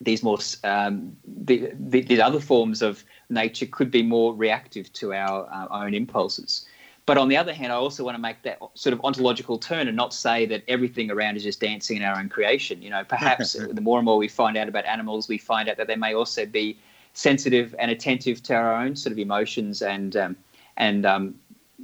[0.00, 5.12] these more um, the, the, the, other forms of nature could be more reactive to
[5.12, 6.66] our, our own impulses.
[7.10, 9.88] But on the other hand, I also want to make that sort of ontological turn
[9.88, 12.80] and not say that everything around is just dancing in our own creation.
[12.82, 15.76] You know, perhaps the more and more we find out about animals, we find out
[15.78, 16.78] that they may also be
[17.14, 20.36] sensitive and attentive to our own sort of emotions and um,
[20.76, 21.34] and um,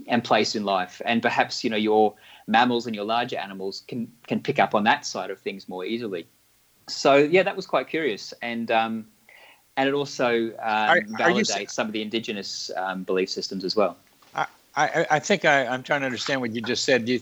[0.06, 1.02] and place in life.
[1.04, 2.14] And perhaps you know your
[2.46, 5.84] mammals and your larger animals can can pick up on that side of things more
[5.84, 6.28] easily.
[6.88, 9.08] So yeah, that was quite curious, and um,
[9.76, 13.74] and it also um, are, validates you, some of the indigenous um, belief systems as
[13.74, 13.96] well.
[14.76, 17.08] I, I, think I, am trying to understand what you just said.
[17.08, 17.20] You,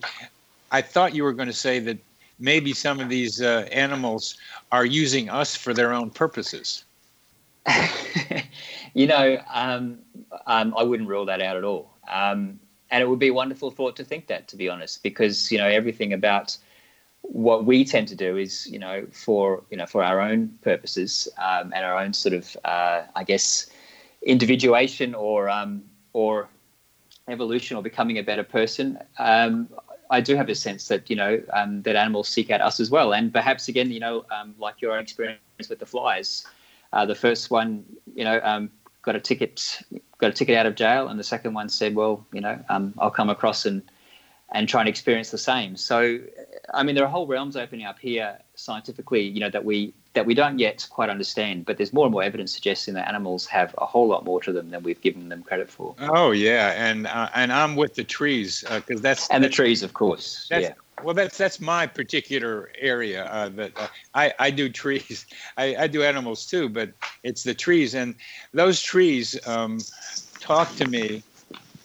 [0.72, 1.98] I thought you were going to say that
[2.38, 4.36] maybe some of these uh, animals
[4.72, 6.84] are using us for their own purposes.
[8.94, 9.98] you know, um,
[10.46, 11.90] um, I wouldn't rule that out at all.
[12.08, 12.58] Um,
[12.90, 15.58] and it would be a wonderful thought to think that, to be honest, because you
[15.58, 16.56] know everything about
[17.22, 21.26] what we tend to do is, you know, for you know for our own purposes
[21.38, 23.66] um, and our own sort of, uh, I guess,
[24.22, 25.82] individuation or um,
[26.12, 26.48] or
[27.28, 28.98] evolution or becoming a better person.
[29.18, 29.68] Um,
[30.10, 32.90] I do have a sense that you know um, that animals seek out us as
[32.90, 36.46] well, and perhaps again, you know, um, like your own experience with the flies.
[36.92, 38.70] Uh, the first one, you know, um,
[39.02, 39.80] got a ticket,
[40.18, 42.94] got a ticket out of jail, and the second one said, "Well, you know, um,
[42.98, 43.82] I'll come across and
[44.52, 46.20] and try and experience the same." So,
[46.72, 50.26] I mean, there are whole realms opening up here scientifically, you know, that we that
[50.26, 51.64] we don't yet quite understand.
[51.64, 54.52] But there's more and more evidence suggesting that animals have a whole lot more to
[54.52, 55.94] them than we've given them credit for.
[55.98, 59.82] Oh yeah, and uh, and I'm with the trees because uh, that's and the trees,
[59.82, 60.48] of course.
[60.50, 60.74] yeah.
[61.02, 63.24] Well, that's that's my particular area.
[63.26, 65.26] Uh, that uh, I I do trees.
[65.56, 66.92] I, I do animals too, but
[67.22, 68.14] it's the trees, and
[68.52, 69.80] those trees um,
[70.40, 71.22] talk to me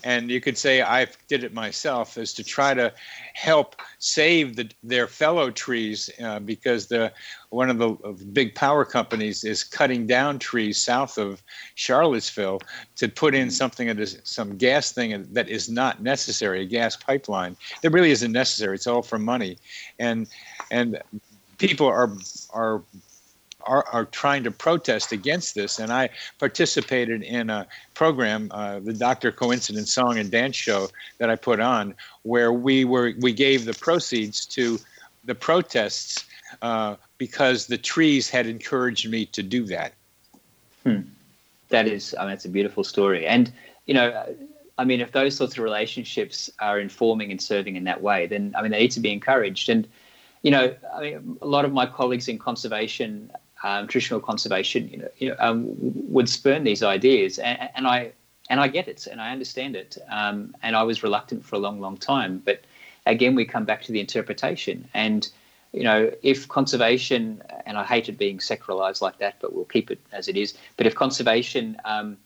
[0.03, 2.93] and you could say I did it myself, is to try to
[3.33, 7.11] help save the, their fellow trees uh, because the
[7.49, 7.89] one of the
[8.31, 11.41] big power companies is cutting down trees south of
[11.75, 12.61] Charlottesville
[12.95, 16.95] to put in something that is some gas thing that is not necessary, a gas
[16.95, 17.57] pipeline.
[17.83, 18.75] It really isn't necessary.
[18.75, 19.57] It's all for money,
[19.97, 20.27] and
[20.71, 21.01] and
[21.57, 22.11] people are
[22.51, 22.83] are
[23.61, 25.79] are, are trying to protest against this.
[25.79, 29.31] And I participated in a program, uh, the Dr.
[29.31, 33.73] Coincidence Song and Dance Show that I put on, where we were we gave the
[33.73, 34.79] proceeds to
[35.25, 36.25] the protests
[36.61, 39.93] uh, because the trees had encouraged me to do that.
[40.83, 41.01] Hmm.
[41.69, 43.27] That is, I mean, it's a beautiful story.
[43.27, 43.51] And
[43.85, 44.35] you know,
[44.77, 48.53] I mean, if those sorts of relationships are informing and serving in that way, then
[48.57, 49.69] I mean, they need to be encouraged.
[49.69, 49.87] And
[50.41, 53.29] you know, I mean, a lot of my colleagues in conservation
[53.63, 58.11] um, traditional conservation, you know, you know um, would spurn these ideas, and, and, I
[58.49, 61.59] and I get it, and I understand it, um, and I was reluctant for a
[61.59, 62.41] long, long time.
[62.43, 62.61] But
[63.05, 65.29] again, we come back to the interpretation, and
[65.73, 69.91] you know, if conservation, and I hate it being secularized like that, but we'll keep
[69.91, 70.55] it as it is.
[70.77, 72.17] But if conservation um,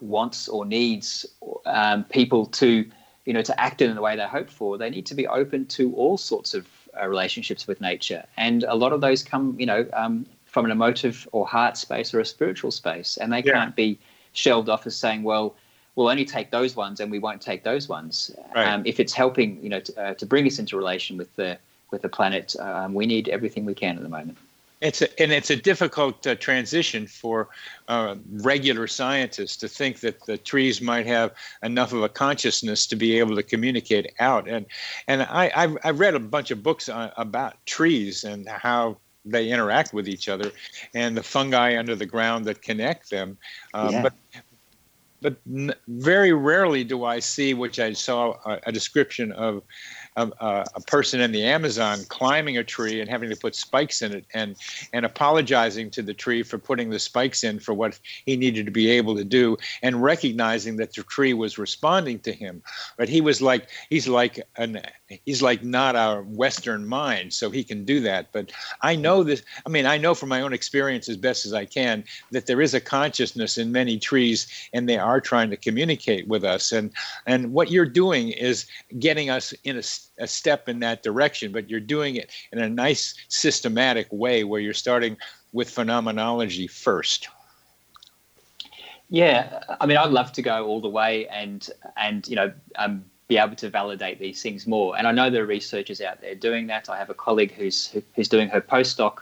[0.00, 1.26] wants or needs
[1.66, 2.84] um, people to,
[3.26, 5.66] you know, to act in the way they hope for, they need to be open
[5.66, 6.66] to all sorts of
[7.00, 10.70] uh, relationships with nature, and a lot of those come, you know, um, from an
[10.70, 13.52] emotive or heart space or a spiritual space, and they yeah.
[13.52, 13.98] can't be
[14.32, 15.54] shelved off as saying, well,
[15.94, 18.30] we'll only take those ones and we won't take those ones.
[18.54, 18.66] Right.
[18.66, 21.58] Um, if it's helping, you know, to, uh, to, bring us into relation with the
[21.90, 24.38] with the planet, um, we need everything we can at the moment.
[24.80, 27.48] It's a, and it's a difficult uh, transition for
[27.88, 31.32] uh, regular scientists to think that the trees might have
[31.62, 34.48] enough of a consciousness to be able to communicate out.
[34.48, 34.66] And
[35.06, 39.50] and I I've, I've read a bunch of books on, about trees and how they
[39.50, 40.50] interact with each other,
[40.94, 43.38] and the fungi under the ground that connect them.
[43.74, 44.02] Um, yeah.
[44.02, 44.14] But
[45.22, 49.62] but n- very rarely do I see, which I saw a, a description of
[50.16, 50.30] a,
[50.74, 54.24] a, person in the Amazon climbing a tree and having to put spikes in it
[54.34, 54.56] and
[54.92, 58.72] and apologizing to the tree for putting the spikes in for what he needed to
[58.72, 62.62] be able to do and recognizing that the tree was responding to him.
[62.96, 64.82] But he was like he's like an
[65.24, 68.32] he's like not our western mind so he can do that.
[68.32, 68.52] But
[68.82, 71.64] i know this i mean i know from my own experience as best as i
[71.64, 76.26] can that there is a consciousness in many trees and they are trying to communicate
[76.26, 76.72] with us.
[76.72, 76.90] And
[77.26, 78.66] and what you're doing is
[78.98, 79.82] getting us in a
[80.18, 84.60] a step in that direction, but you're doing it in a nice systematic way where
[84.60, 85.16] you're starting
[85.52, 87.28] with phenomenology first.
[89.08, 93.04] Yeah, I mean, I'd love to go all the way and and you know um,
[93.26, 94.96] be able to validate these things more.
[94.96, 96.88] And I know there are researchers out there doing that.
[96.88, 99.18] I have a colleague who's who's doing her postdoc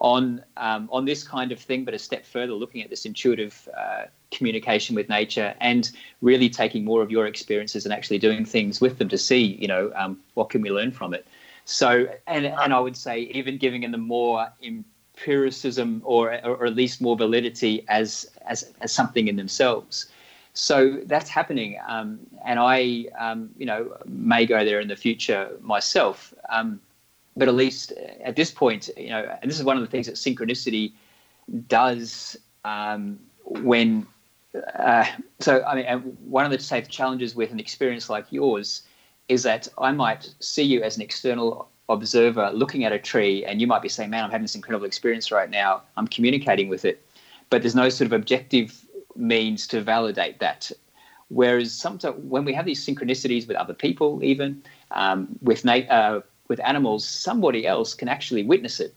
[0.00, 3.68] on um, on this kind of thing, but a step further, looking at this intuitive
[3.76, 5.90] uh, communication with nature and
[6.22, 9.68] really taking more of your experiences and actually doing things with them to see, you
[9.68, 11.26] know, um, what can we learn from it.
[11.66, 17.00] So, and and I would say even giving them more empiricism or or at least
[17.00, 20.10] more validity as as as something in themselves.
[20.54, 25.50] So that's happening, um, and I, um, you know, may go there in the future
[25.60, 26.34] myself.
[27.36, 27.92] But at least
[28.24, 30.92] at this point, you know, and this is one of the things that synchronicity
[31.68, 34.06] does um, when.
[34.78, 35.06] Uh,
[35.38, 38.82] so, I mean, one of the safe challenges with an experience like yours
[39.28, 43.60] is that I might see you as an external observer looking at a tree, and
[43.60, 45.82] you might be saying, "Man, I'm having this incredible experience right now.
[45.96, 47.06] I'm communicating with it,"
[47.48, 48.84] but there's no sort of objective
[49.16, 50.70] means to validate that.
[51.28, 56.20] Whereas sometimes when we have these synchronicities with other people, even um, with na- uh,
[56.50, 58.92] with animals, somebody else can actually witness it.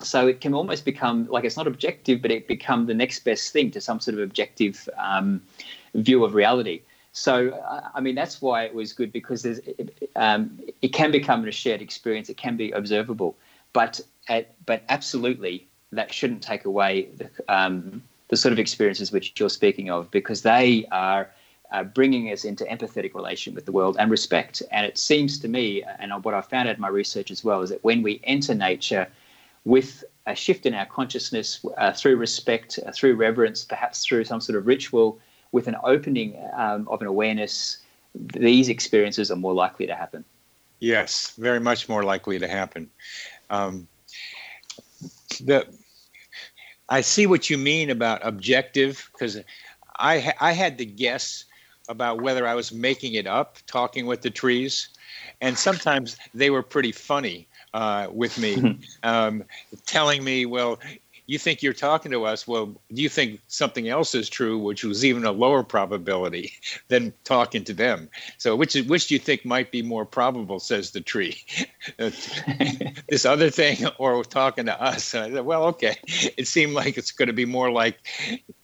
[0.00, 3.52] So it can almost become like it's not objective, but it become the next best
[3.52, 5.42] thing to some sort of objective um,
[5.94, 6.82] view of reality.
[7.12, 7.32] So
[7.94, 9.44] I mean that's why it was good because
[10.14, 12.28] um, it can become a shared experience.
[12.28, 13.34] It can be observable,
[13.72, 19.32] but at, but absolutely that shouldn't take away the, um, the sort of experiences which
[19.40, 21.30] you're speaking of, because they are
[21.72, 24.62] uh, bringing us into empathetic relation with the world and respect.
[24.70, 27.62] And it seems to me, and what I found out in my research as well,
[27.62, 29.08] is that when we enter nature
[29.64, 34.40] with a shift in our consciousness uh, through respect, uh, through reverence, perhaps through some
[34.40, 35.18] sort of ritual,
[35.52, 37.78] with an opening um, of an awareness,
[38.14, 40.24] these experiences are more likely to happen.
[40.78, 42.88] Yes, very much more likely to happen.
[43.50, 43.86] Um,
[45.40, 45.66] the
[46.88, 49.38] I see what you mean about objective because
[49.98, 51.44] I I had to guess
[51.90, 54.88] about whether I was making it up, talking with the trees,
[55.40, 59.44] and sometimes they were pretty funny uh, with me, um,
[59.84, 60.78] telling me, "Well,
[61.30, 62.48] you think you're talking to us.
[62.48, 66.50] Well, do you think something else is true, which was even a lower probability
[66.88, 68.10] than talking to them?
[68.36, 70.58] So, which which do you think might be more probable?
[70.58, 71.40] Says the tree.
[73.08, 75.14] this other thing, or talking to us?
[75.14, 75.96] And I said, well, okay.
[76.36, 77.98] It seemed like it's going to be more like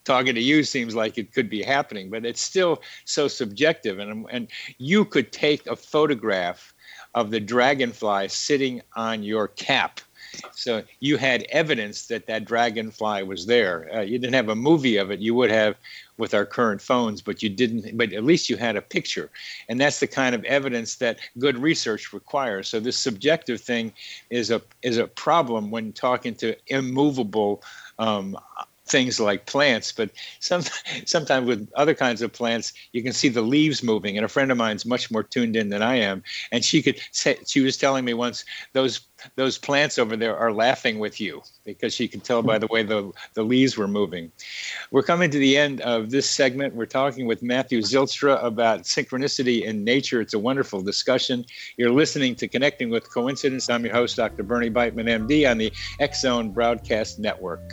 [0.03, 0.65] talking to you.
[0.65, 4.01] Seems like it could be happening, but it's still so subjective.
[4.01, 4.49] And and
[4.79, 6.75] you could take a photograph
[7.15, 10.01] of the dragonfly sitting on your cap
[10.53, 13.89] so you had evidence that that dragonfly was there.
[13.95, 15.21] Uh, you didn't have a movie of it.
[15.21, 15.77] You would have
[16.19, 17.97] with our current phones, but you didn't.
[17.97, 19.31] But at least you had a picture,
[19.69, 22.69] and that's the kind of evidence that good research requires.
[22.69, 23.93] So this subjective thing
[24.31, 27.63] is a is a problem when talking to immovable
[27.99, 28.37] um,
[28.87, 30.11] things like plants, but
[30.41, 30.63] some,
[31.07, 34.17] sometimes with other kinds of plants, you can see the leaves moving.
[34.17, 36.23] And a friend of mine's much more tuned in than I am,
[36.53, 39.01] and she could say, she was telling me once those
[39.35, 42.83] those plants over there are laughing with you because she could tell by the way
[42.83, 44.31] the, the leaves were moving.
[44.91, 46.75] We're coming to the end of this segment.
[46.75, 50.21] We're talking with Matthew Zylstra about synchronicity in nature.
[50.21, 51.45] It's a wonderful discussion.
[51.77, 53.69] You're listening to Connecting with Coincidence.
[53.69, 54.43] I'm your host, Dr.
[54.43, 57.73] Bernie Beitman, MD, on the X Zone Broadcast Network.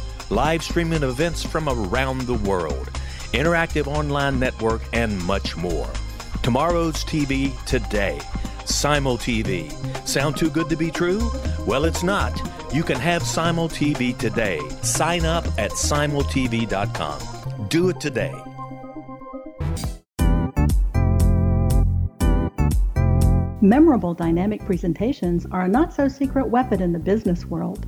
[0.31, 2.89] live streaming events from around the world,
[3.33, 5.89] interactive online network, and much more.
[6.41, 8.19] Tomorrow's TV today.
[8.63, 9.69] Simul TV.
[10.07, 11.29] Sound too good to be true?
[11.67, 12.39] Well, it's not.
[12.73, 14.59] You can have Simul TV today.
[14.81, 17.67] Sign up at simultv.com.
[17.67, 18.33] Do it today.
[23.61, 27.87] Memorable dynamic presentations are a not so secret weapon in the business world.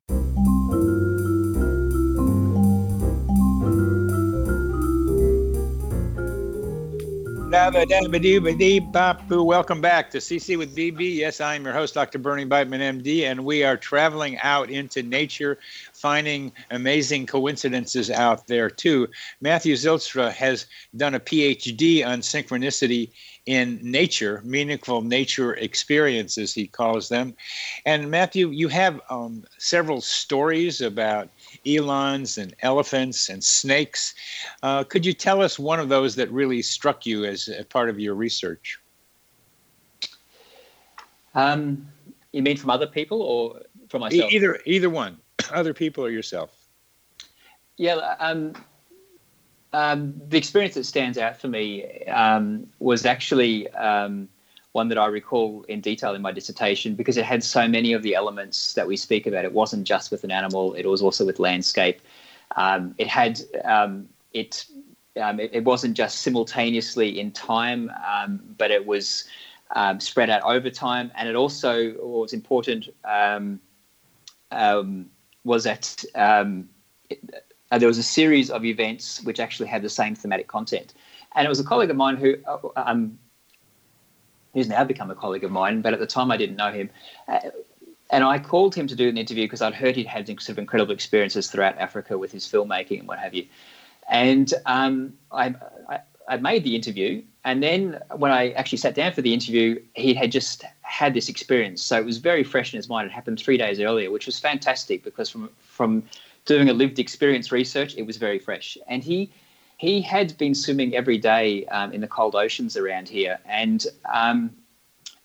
[9.29, 11.17] Welcome back to CC with BB.
[11.17, 12.17] Yes, I'm your host, Dr.
[12.17, 15.59] Bernie Beitman, MD, and we are traveling out into nature,
[15.91, 19.09] finding amazing coincidences out there too.
[19.41, 23.09] Matthew Zylstra has done a PhD on synchronicity
[23.45, 27.35] in nature, meaningful nature experiences, he calls them.
[27.85, 31.27] And Matthew, you have um, several stories about
[31.65, 34.15] elands and elephants and snakes.
[34.63, 37.89] Uh, could you tell us one of those that really struck you as a part
[37.89, 38.79] of your research?
[41.33, 41.87] Um,
[42.31, 44.31] you mean from other people or from myself?
[44.31, 45.17] Either either one,
[45.51, 46.51] other people or yourself.
[47.77, 48.53] Yeah, um,
[49.73, 54.27] um, the experience that stands out for me um, was actually um,
[54.73, 58.03] one that I recall in detail in my dissertation because it had so many of
[58.03, 59.43] the elements that we speak about.
[59.43, 62.01] It wasn't just with an animal; it was also with landscape.
[62.55, 64.65] Um, it had um, it,
[65.21, 65.63] um, it, it.
[65.63, 69.25] wasn't just simultaneously in time, um, but it was
[69.75, 71.11] um, spread out over time.
[71.15, 73.59] And it also was important um,
[75.43, 76.03] was that
[77.09, 77.19] it,
[77.71, 80.93] uh, there was a series of events which actually had the same thematic content.
[81.35, 82.57] And it was a colleague of mine who uh,
[84.53, 86.89] who's now become a colleague of mine, but at the time I didn't know him.
[87.27, 87.39] Uh,
[88.09, 90.57] and I called him to do an interview because I'd heard he'd had sort of
[90.59, 93.47] incredible experiences throughout Africa with his filmmaking and what have you.
[94.09, 95.55] And um, I,
[95.89, 99.81] I, I made the interview, and then when I actually sat down for the interview,
[99.95, 103.07] he had just had this experience, so it was very fresh in his mind.
[103.07, 106.03] It happened three days earlier, which was fantastic because from from
[106.45, 108.77] doing a lived experience research, it was very fresh.
[108.87, 109.31] And he
[109.81, 114.51] he had been swimming every day um, in the cold oceans around here, and um,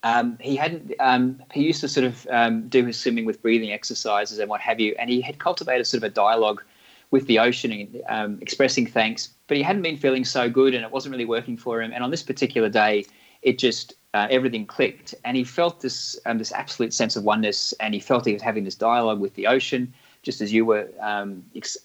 [0.02, 0.94] um, he hadn't.
[0.98, 4.62] Um, he used to sort of um, do his swimming with breathing exercises and what
[4.62, 6.62] have you, and he had cultivated sort of a dialogue
[7.10, 9.28] with the ocean and um, expressing thanks.
[9.46, 11.92] But he hadn't been feeling so good, and it wasn't really working for him.
[11.92, 13.04] And on this particular day,
[13.42, 17.92] it just uh, everything clicked, and he felt this this absolute sense of oneness, and
[17.92, 19.92] he felt he was having this dialogue with the ocean
[20.22, 20.88] just as you were
[21.54, 21.76] ex-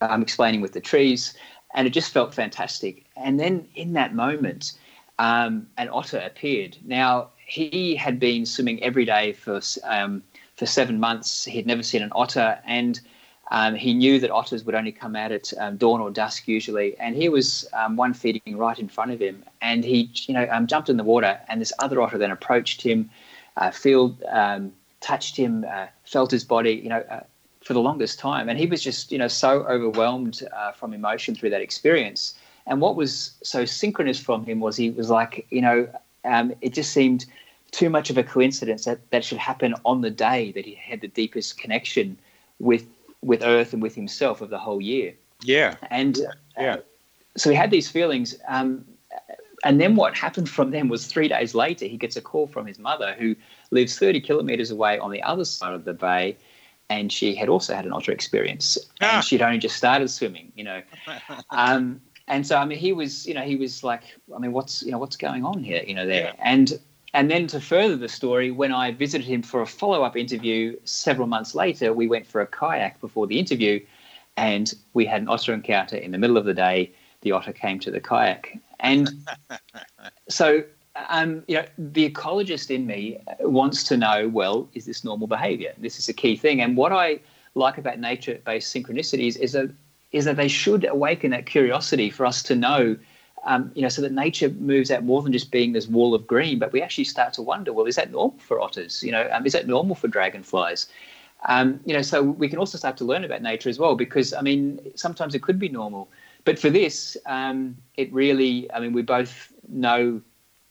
[0.00, 1.34] um, explaining with the trees,
[1.74, 3.04] and it just felt fantastic.
[3.16, 4.72] And then in that moment,
[5.18, 6.76] um, an otter appeared.
[6.84, 10.22] Now he had been swimming every day for um,
[10.56, 11.44] for seven months.
[11.44, 13.00] He had never seen an otter, and
[13.50, 16.96] um, he knew that otters would only come out at um, dawn or dusk usually,
[16.98, 19.44] and he was um, one feeding right in front of him.
[19.62, 22.82] And he, you know, um, jumped in the water, and this other otter then approached
[22.82, 23.08] him,
[23.56, 27.20] uh, feel, um, touched him, uh, felt his body, you know, uh,
[27.66, 28.48] for the longest time.
[28.48, 32.34] And he was just, you know, so overwhelmed uh, from emotion through that experience.
[32.64, 35.88] And what was so synchronous from him was he was like, you know,
[36.24, 37.26] um, it just seemed
[37.72, 41.00] too much of a coincidence that that should happen on the day that he had
[41.00, 42.16] the deepest connection
[42.60, 42.86] with
[43.22, 45.12] with Earth and with himself of the whole year.
[45.42, 45.74] Yeah.
[45.90, 46.18] And
[46.56, 46.74] yeah.
[46.74, 46.80] Uh,
[47.36, 48.36] so he had these feelings.
[48.46, 48.84] Um,
[49.64, 52.66] and then what happened from them was three days later, he gets a call from
[52.66, 53.34] his mother, who
[53.72, 56.36] lives 30 kilometers away on the other side of the bay.
[56.88, 59.16] And she had also had an otter experience, Ah.
[59.16, 60.82] and she'd only just started swimming, you know.
[61.50, 64.02] Um, and so, I mean, he was, you know, he was like,
[64.34, 66.34] I mean, what's, you know, what's going on here, you know, there.
[66.38, 66.78] And
[67.14, 70.76] and then to further the story, when I visited him for a follow up interview
[70.84, 73.80] several months later, we went for a kayak before the interview,
[74.36, 76.92] and we had an otter encounter in the middle of the day.
[77.22, 79.08] The otter came to the kayak, and
[80.28, 80.62] so
[81.08, 85.72] um, you know the ecologist in me wants to know well is this normal behavior?
[85.78, 86.60] This is a key thing.
[86.60, 87.20] And what i
[87.54, 89.70] like about nature based synchronicities is that
[90.12, 92.96] is that they should awaken that curiosity for us to know
[93.44, 96.26] um, you know so that nature moves out more than just being this wall of
[96.26, 99.02] green but we actually start to wonder well is that normal for otters?
[99.02, 100.86] You know um, is that normal for dragonflies?
[101.48, 104.32] Um, you know so we can also start to learn about nature as well because
[104.34, 106.08] i mean sometimes it could be normal.
[106.44, 110.20] But for this um, it really i mean we both know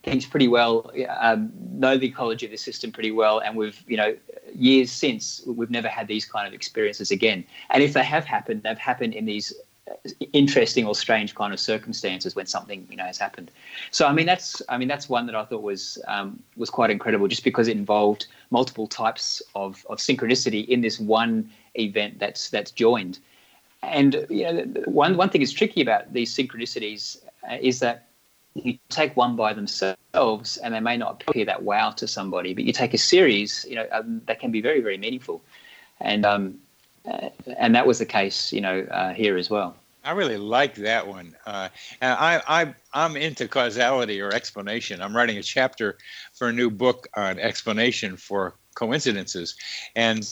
[0.05, 3.97] things pretty well, um, know the ecology of the system pretty well, and we've, you
[3.97, 4.15] know,
[4.53, 7.43] years since we've never had these kind of experiences again.
[7.71, 9.53] And if they have happened, they've happened in these
[10.33, 13.51] interesting or strange kind of circumstances when something, you know, has happened.
[13.91, 16.91] So I mean, that's, I mean, that's one that I thought was um, was quite
[16.91, 22.49] incredible, just because it involved multiple types of of synchronicity in this one event that's
[22.49, 23.19] that's joined.
[23.81, 27.17] And you know, one one thing is tricky about these synchronicities
[27.49, 28.04] uh, is that
[28.55, 32.63] you take one by themselves and they may not appear that wow to somebody, but
[32.63, 35.41] you take a series, you know, um, that can be very, very meaningful.
[35.99, 36.57] And, um,
[37.05, 39.75] uh, and that was the case, you know, uh, here as well.
[40.05, 41.35] I really like that one.
[41.45, 45.01] Uh, and I, I, I'm into causality or explanation.
[45.01, 45.97] I'm writing a chapter
[46.33, 49.55] for a new book on explanation for coincidences.
[49.95, 50.31] And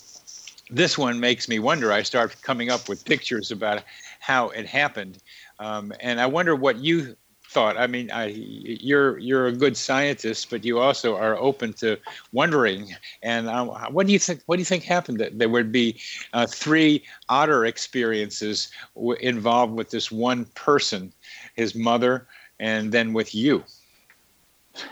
[0.70, 1.92] this one makes me wonder.
[1.92, 3.84] I start coming up with pictures about
[4.20, 5.18] how it happened.
[5.60, 7.16] Um, and I wonder what you
[7.54, 7.78] thought.
[7.78, 11.98] I mean, I, you're you're a good scientist, but you also are open to
[12.32, 12.96] wondering.
[13.22, 14.42] And um, what do you think?
[14.48, 15.20] What do you think happened?
[15.20, 16.00] That there would be
[16.34, 21.14] uh, three otter experiences w- involved with this one person,
[21.56, 22.28] his mother,
[22.60, 23.64] and then with you.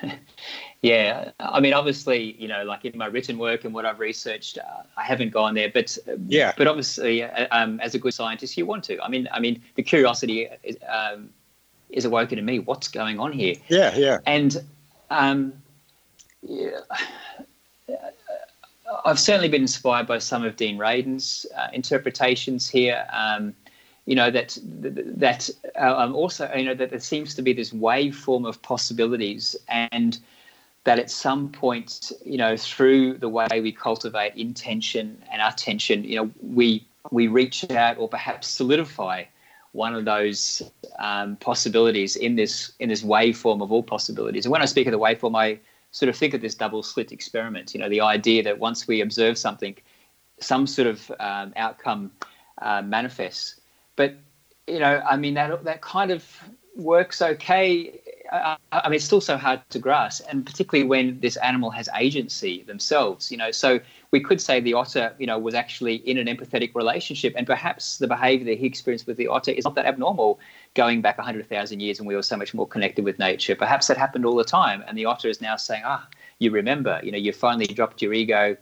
[0.82, 4.58] Yeah, I mean, obviously, you know, like in my written work and what I've researched,
[4.58, 5.96] uh, I haven't gone there, but
[6.26, 9.00] yeah, but obviously, uh, um, as a good scientist, you want to.
[9.00, 11.30] I mean, I mean, the curiosity is, um,
[11.92, 12.60] is awoken in me.
[12.60, 13.56] What's going on here?
[13.68, 14.18] Yeah, yeah.
[14.26, 14.64] And
[15.10, 15.54] um,
[16.42, 16.80] yeah,
[19.06, 23.06] I've certainly been inspired by some of Dean Radin's uh, interpretations here.
[23.12, 23.54] Um,
[24.06, 28.48] you know that that um, also you know that there seems to be this waveform
[28.48, 30.18] of possibilities, and
[30.84, 36.16] that at some point, you know, through the way we cultivate intention and attention, you
[36.16, 39.24] know, we we reach out or perhaps solidify
[39.74, 40.62] one of those
[41.00, 44.46] um, possibilities in this in this waveform of all possibilities.
[44.46, 45.60] And when I speak of the waveform, I
[45.92, 47.74] sort of think of this double slit experiment.
[47.74, 49.76] You know, the idea that once we observe something,
[50.40, 52.12] some sort of um, outcome
[52.62, 53.60] uh, manifests.
[53.96, 54.16] But
[54.68, 56.26] you know, I mean that that kind of
[56.76, 58.01] works okay
[58.32, 61.90] I, I mean, it's still so hard to grasp, and particularly when this animal has
[61.98, 63.30] agency themselves.
[63.30, 63.80] You know, so
[64.12, 67.98] we could say the otter, you know, was actually in an empathetic relationship, and perhaps
[67.98, 70.40] the behaviour that he experienced with the otter is not that abnormal,
[70.74, 73.56] going back hundred thousand years, and we were so much more connected with nature.
[73.56, 76.08] Perhaps that happened all the time, and the otter is now saying, ah,
[76.40, 78.56] you remember, you know, you finally dropped your ego,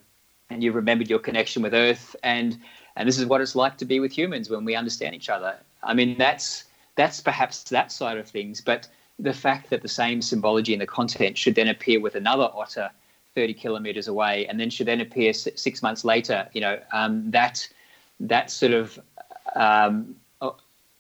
[0.49, 2.57] and you remembered your connection with Earth, and
[2.95, 5.55] and this is what it's like to be with humans when we understand each other.
[5.84, 6.65] I mean, that's
[6.95, 8.88] that's perhaps that side of things, but
[9.20, 12.89] the fact that the same symbology and the content should then appear with another otter
[13.36, 17.67] 30 kilometers away and then should then appear six months later, you know, um, that,
[18.20, 18.99] that sort of
[19.55, 20.15] um,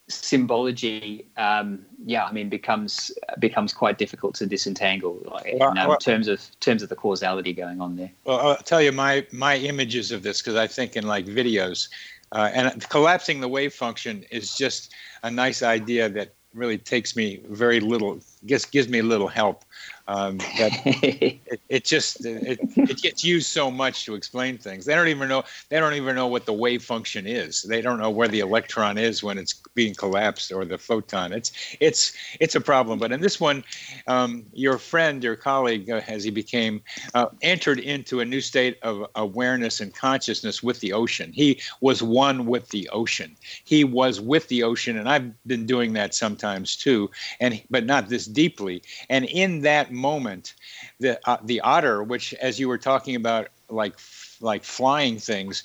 [0.09, 5.89] symbology, um, yeah, I mean, becomes becomes quite difficult to disentangle like, well, in um,
[5.89, 8.11] well, terms of terms of the causality going on there.
[8.25, 11.89] Well, I'll tell you my my images of this because I think in like videos,
[12.31, 14.93] uh, and collapsing the wave function is just
[15.23, 19.65] a nice idea that really takes me very little, just gives me a little help.
[20.09, 24.85] Um, that it, it, just it, it gets used so much to explain things.
[24.85, 27.61] They don't even know they don't even know what the wave function is.
[27.61, 31.31] They don't know where the electron is when it's being collapsed or the photon.
[31.31, 32.97] It's it's it's a problem.
[32.97, 33.63] But in this one,
[34.07, 36.81] um, your friend, your colleague, uh, as he became,
[37.13, 41.31] uh, entered into a new state of awareness and consciousness with the ocean.
[41.31, 43.37] He was one with the ocean.
[43.63, 48.09] He was with the ocean, and I've been doing that sometimes too, and but not
[48.09, 48.81] this deeply.
[49.07, 50.53] And in that moment,
[50.99, 53.95] the uh, the otter, which as you were talking about, like
[54.41, 55.63] like flying things,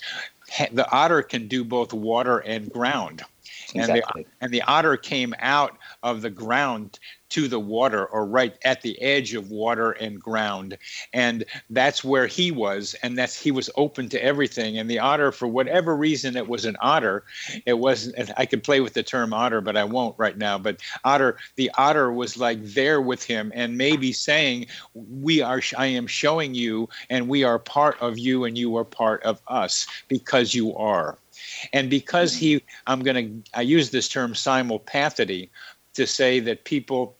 [0.71, 3.23] the otter can do both water and ground.
[3.73, 4.01] Exactly.
[4.15, 8.55] And the, and the otter came out of the ground to the water or right
[8.63, 10.77] at the edge of water and ground.
[11.13, 14.77] And that's where he was and that's he was open to everything.
[14.77, 17.23] And the otter for whatever reason it was an otter.
[17.65, 20.57] It wasn't i could play with the term otter but i won't right now.
[20.57, 25.87] But otter the otter was like there with him and maybe saying we are i
[25.87, 29.87] am showing you and we are part of you and you are part of us
[30.07, 31.17] because you are.
[31.73, 35.49] And because he i'm going to i use this term simulpathity
[35.95, 37.17] to say that people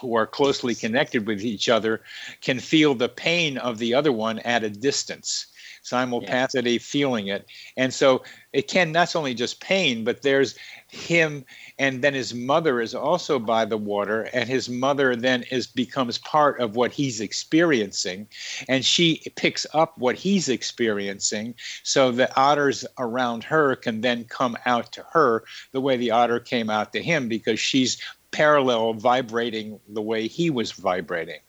[0.00, 2.02] who are closely connected with each other
[2.40, 5.47] can feel the pain of the other one at a distance
[5.90, 6.78] simulpathity yeah.
[6.80, 8.22] feeling it and so
[8.52, 10.54] it can not only just pain but there's
[10.88, 11.44] him
[11.78, 16.18] and then his mother is also by the water and his mother then is becomes
[16.18, 18.26] part of what he's experiencing
[18.68, 24.56] and she picks up what he's experiencing so the otters around her can then come
[24.66, 27.98] out to her the way the otter came out to him because she's
[28.30, 31.40] parallel vibrating the way he was vibrating.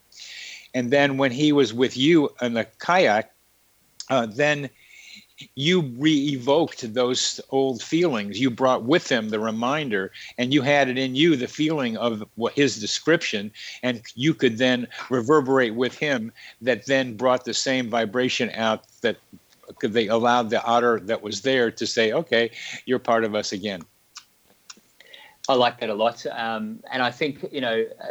[0.73, 3.31] And then when he was with you in the kayak,
[4.09, 4.69] uh, then
[5.55, 8.39] you re-evoked those old feelings.
[8.39, 12.23] You brought with them the reminder, and you had it in you the feeling of
[12.53, 13.51] his description,
[13.83, 16.31] and you could then reverberate with him.
[16.61, 19.17] That then brought the same vibration out that
[19.81, 22.51] they allowed the otter that was there to say, "Okay,
[22.85, 23.81] you're part of us again."
[25.47, 28.05] I like that a lot, um, and I think you know uh,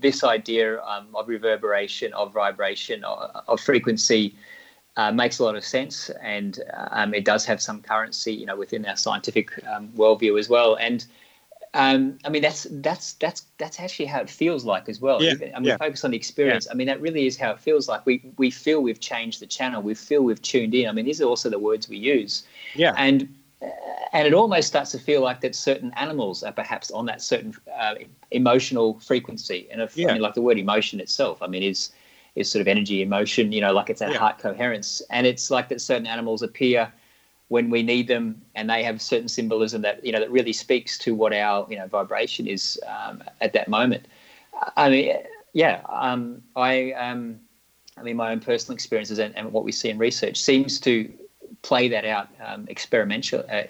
[0.00, 4.34] this idea um, of reverberation, of vibration, of, of frequency
[4.96, 8.56] uh, makes a lot of sense, and um, it does have some currency, you know,
[8.56, 10.76] within our scientific um, worldview as well.
[10.76, 11.04] And
[11.74, 15.22] um, I mean, that's that's that's that's actually how it feels like as well.
[15.22, 15.76] Yeah, I mean, yeah.
[15.78, 16.66] focus on the experience.
[16.66, 16.72] Yeah.
[16.72, 18.04] I mean, that really is how it feels like.
[18.04, 19.80] We we feel we've changed the channel.
[19.80, 20.88] We feel we've tuned in.
[20.88, 22.44] I mean, these are also the words we use.
[22.74, 22.92] Yeah.
[22.98, 23.34] And
[24.12, 27.54] and it almost starts to feel like that certain animals are perhaps on that certain
[27.74, 27.94] uh,
[28.30, 29.68] emotional frequency.
[29.70, 30.10] And if, yeah.
[30.10, 31.90] I mean, like the word emotion itself, I mean, is
[32.34, 33.52] is sort of energy, emotion.
[33.52, 34.18] You know, like it's that yeah.
[34.18, 36.92] heart coherence, and it's like that certain animals appear
[37.48, 40.98] when we need them, and they have certain symbolism that you know that really speaks
[40.98, 44.06] to what our you know vibration is um, at that moment.
[44.76, 45.16] I mean,
[45.52, 46.92] yeah, um, I.
[46.92, 47.40] Um,
[47.98, 51.12] I mean, my own personal experiences and, and, what we see in research seems to
[51.60, 53.64] play that out um, experimental, uh,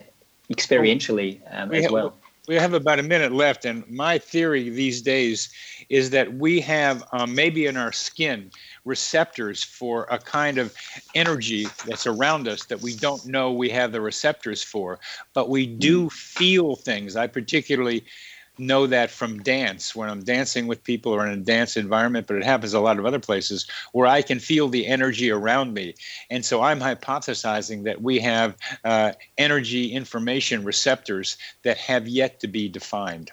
[0.50, 2.16] experientially um, we as have, well.
[2.48, 5.52] We have about a minute left, and my theory these days
[5.92, 8.50] is that we have um, maybe in our skin
[8.86, 10.74] receptors for a kind of
[11.14, 14.98] energy that's around us that we don't know we have the receptors for,
[15.34, 16.08] but we do hmm.
[16.08, 17.14] feel things.
[17.14, 18.04] I particularly
[18.56, 22.36] know that from dance when I'm dancing with people or in a dance environment, but
[22.36, 25.94] it happens a lot of other places where I can feel the energy around me.
[26.30, 32.46] And so I'm hypothesizing that we have uh, energy information receptors that have yet to
[32.46, 33.30] be defined.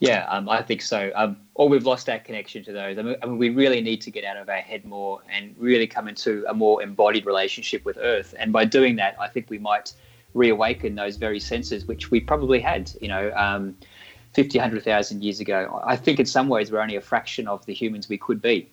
[0.00, 1.10] Yeah, um, I think so.
[1.16, 2.98] Um, or we've lost that connection to those.
[2.98, 5.56] I mean, I mean, we really need to get out of our head more and
[5.58, 8.32] really come into a more embodied relationship with Earth.
[8.38, 9.92] And by doing that, I think we might
[10.34, 12.92] reawaken those very senses, which we probably had.
[13.00, 13.76] You know, um,
[14.34, 15.82] 50, 100,000 years ago.
[15.84, 18.68] I think in some ways we're only a fraction of the humans we could be.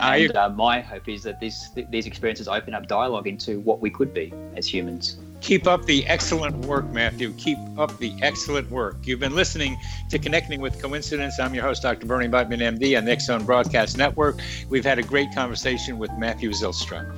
[0.00, 3.80] And uh, my hope is that this, th- these experiences open up dialogue into what
[3.80, 5.18] we could be as humans.
[5.40, 7.32] Keep up the excellent work, Matthew.
[7.34, 8.96] Keep up the excellent work.
[9.04, 9.76] You've been listening
[10.10, 11.38] to Connecting with Coincidence.
[11.38, 12.06] I'm your host, Dr.
[12.06, 14.40] Bernie Beitman, MD, on the X Zone Broadcast Network.
[14.68, 17.14] We've had a great conversation with Matthew Zylstra.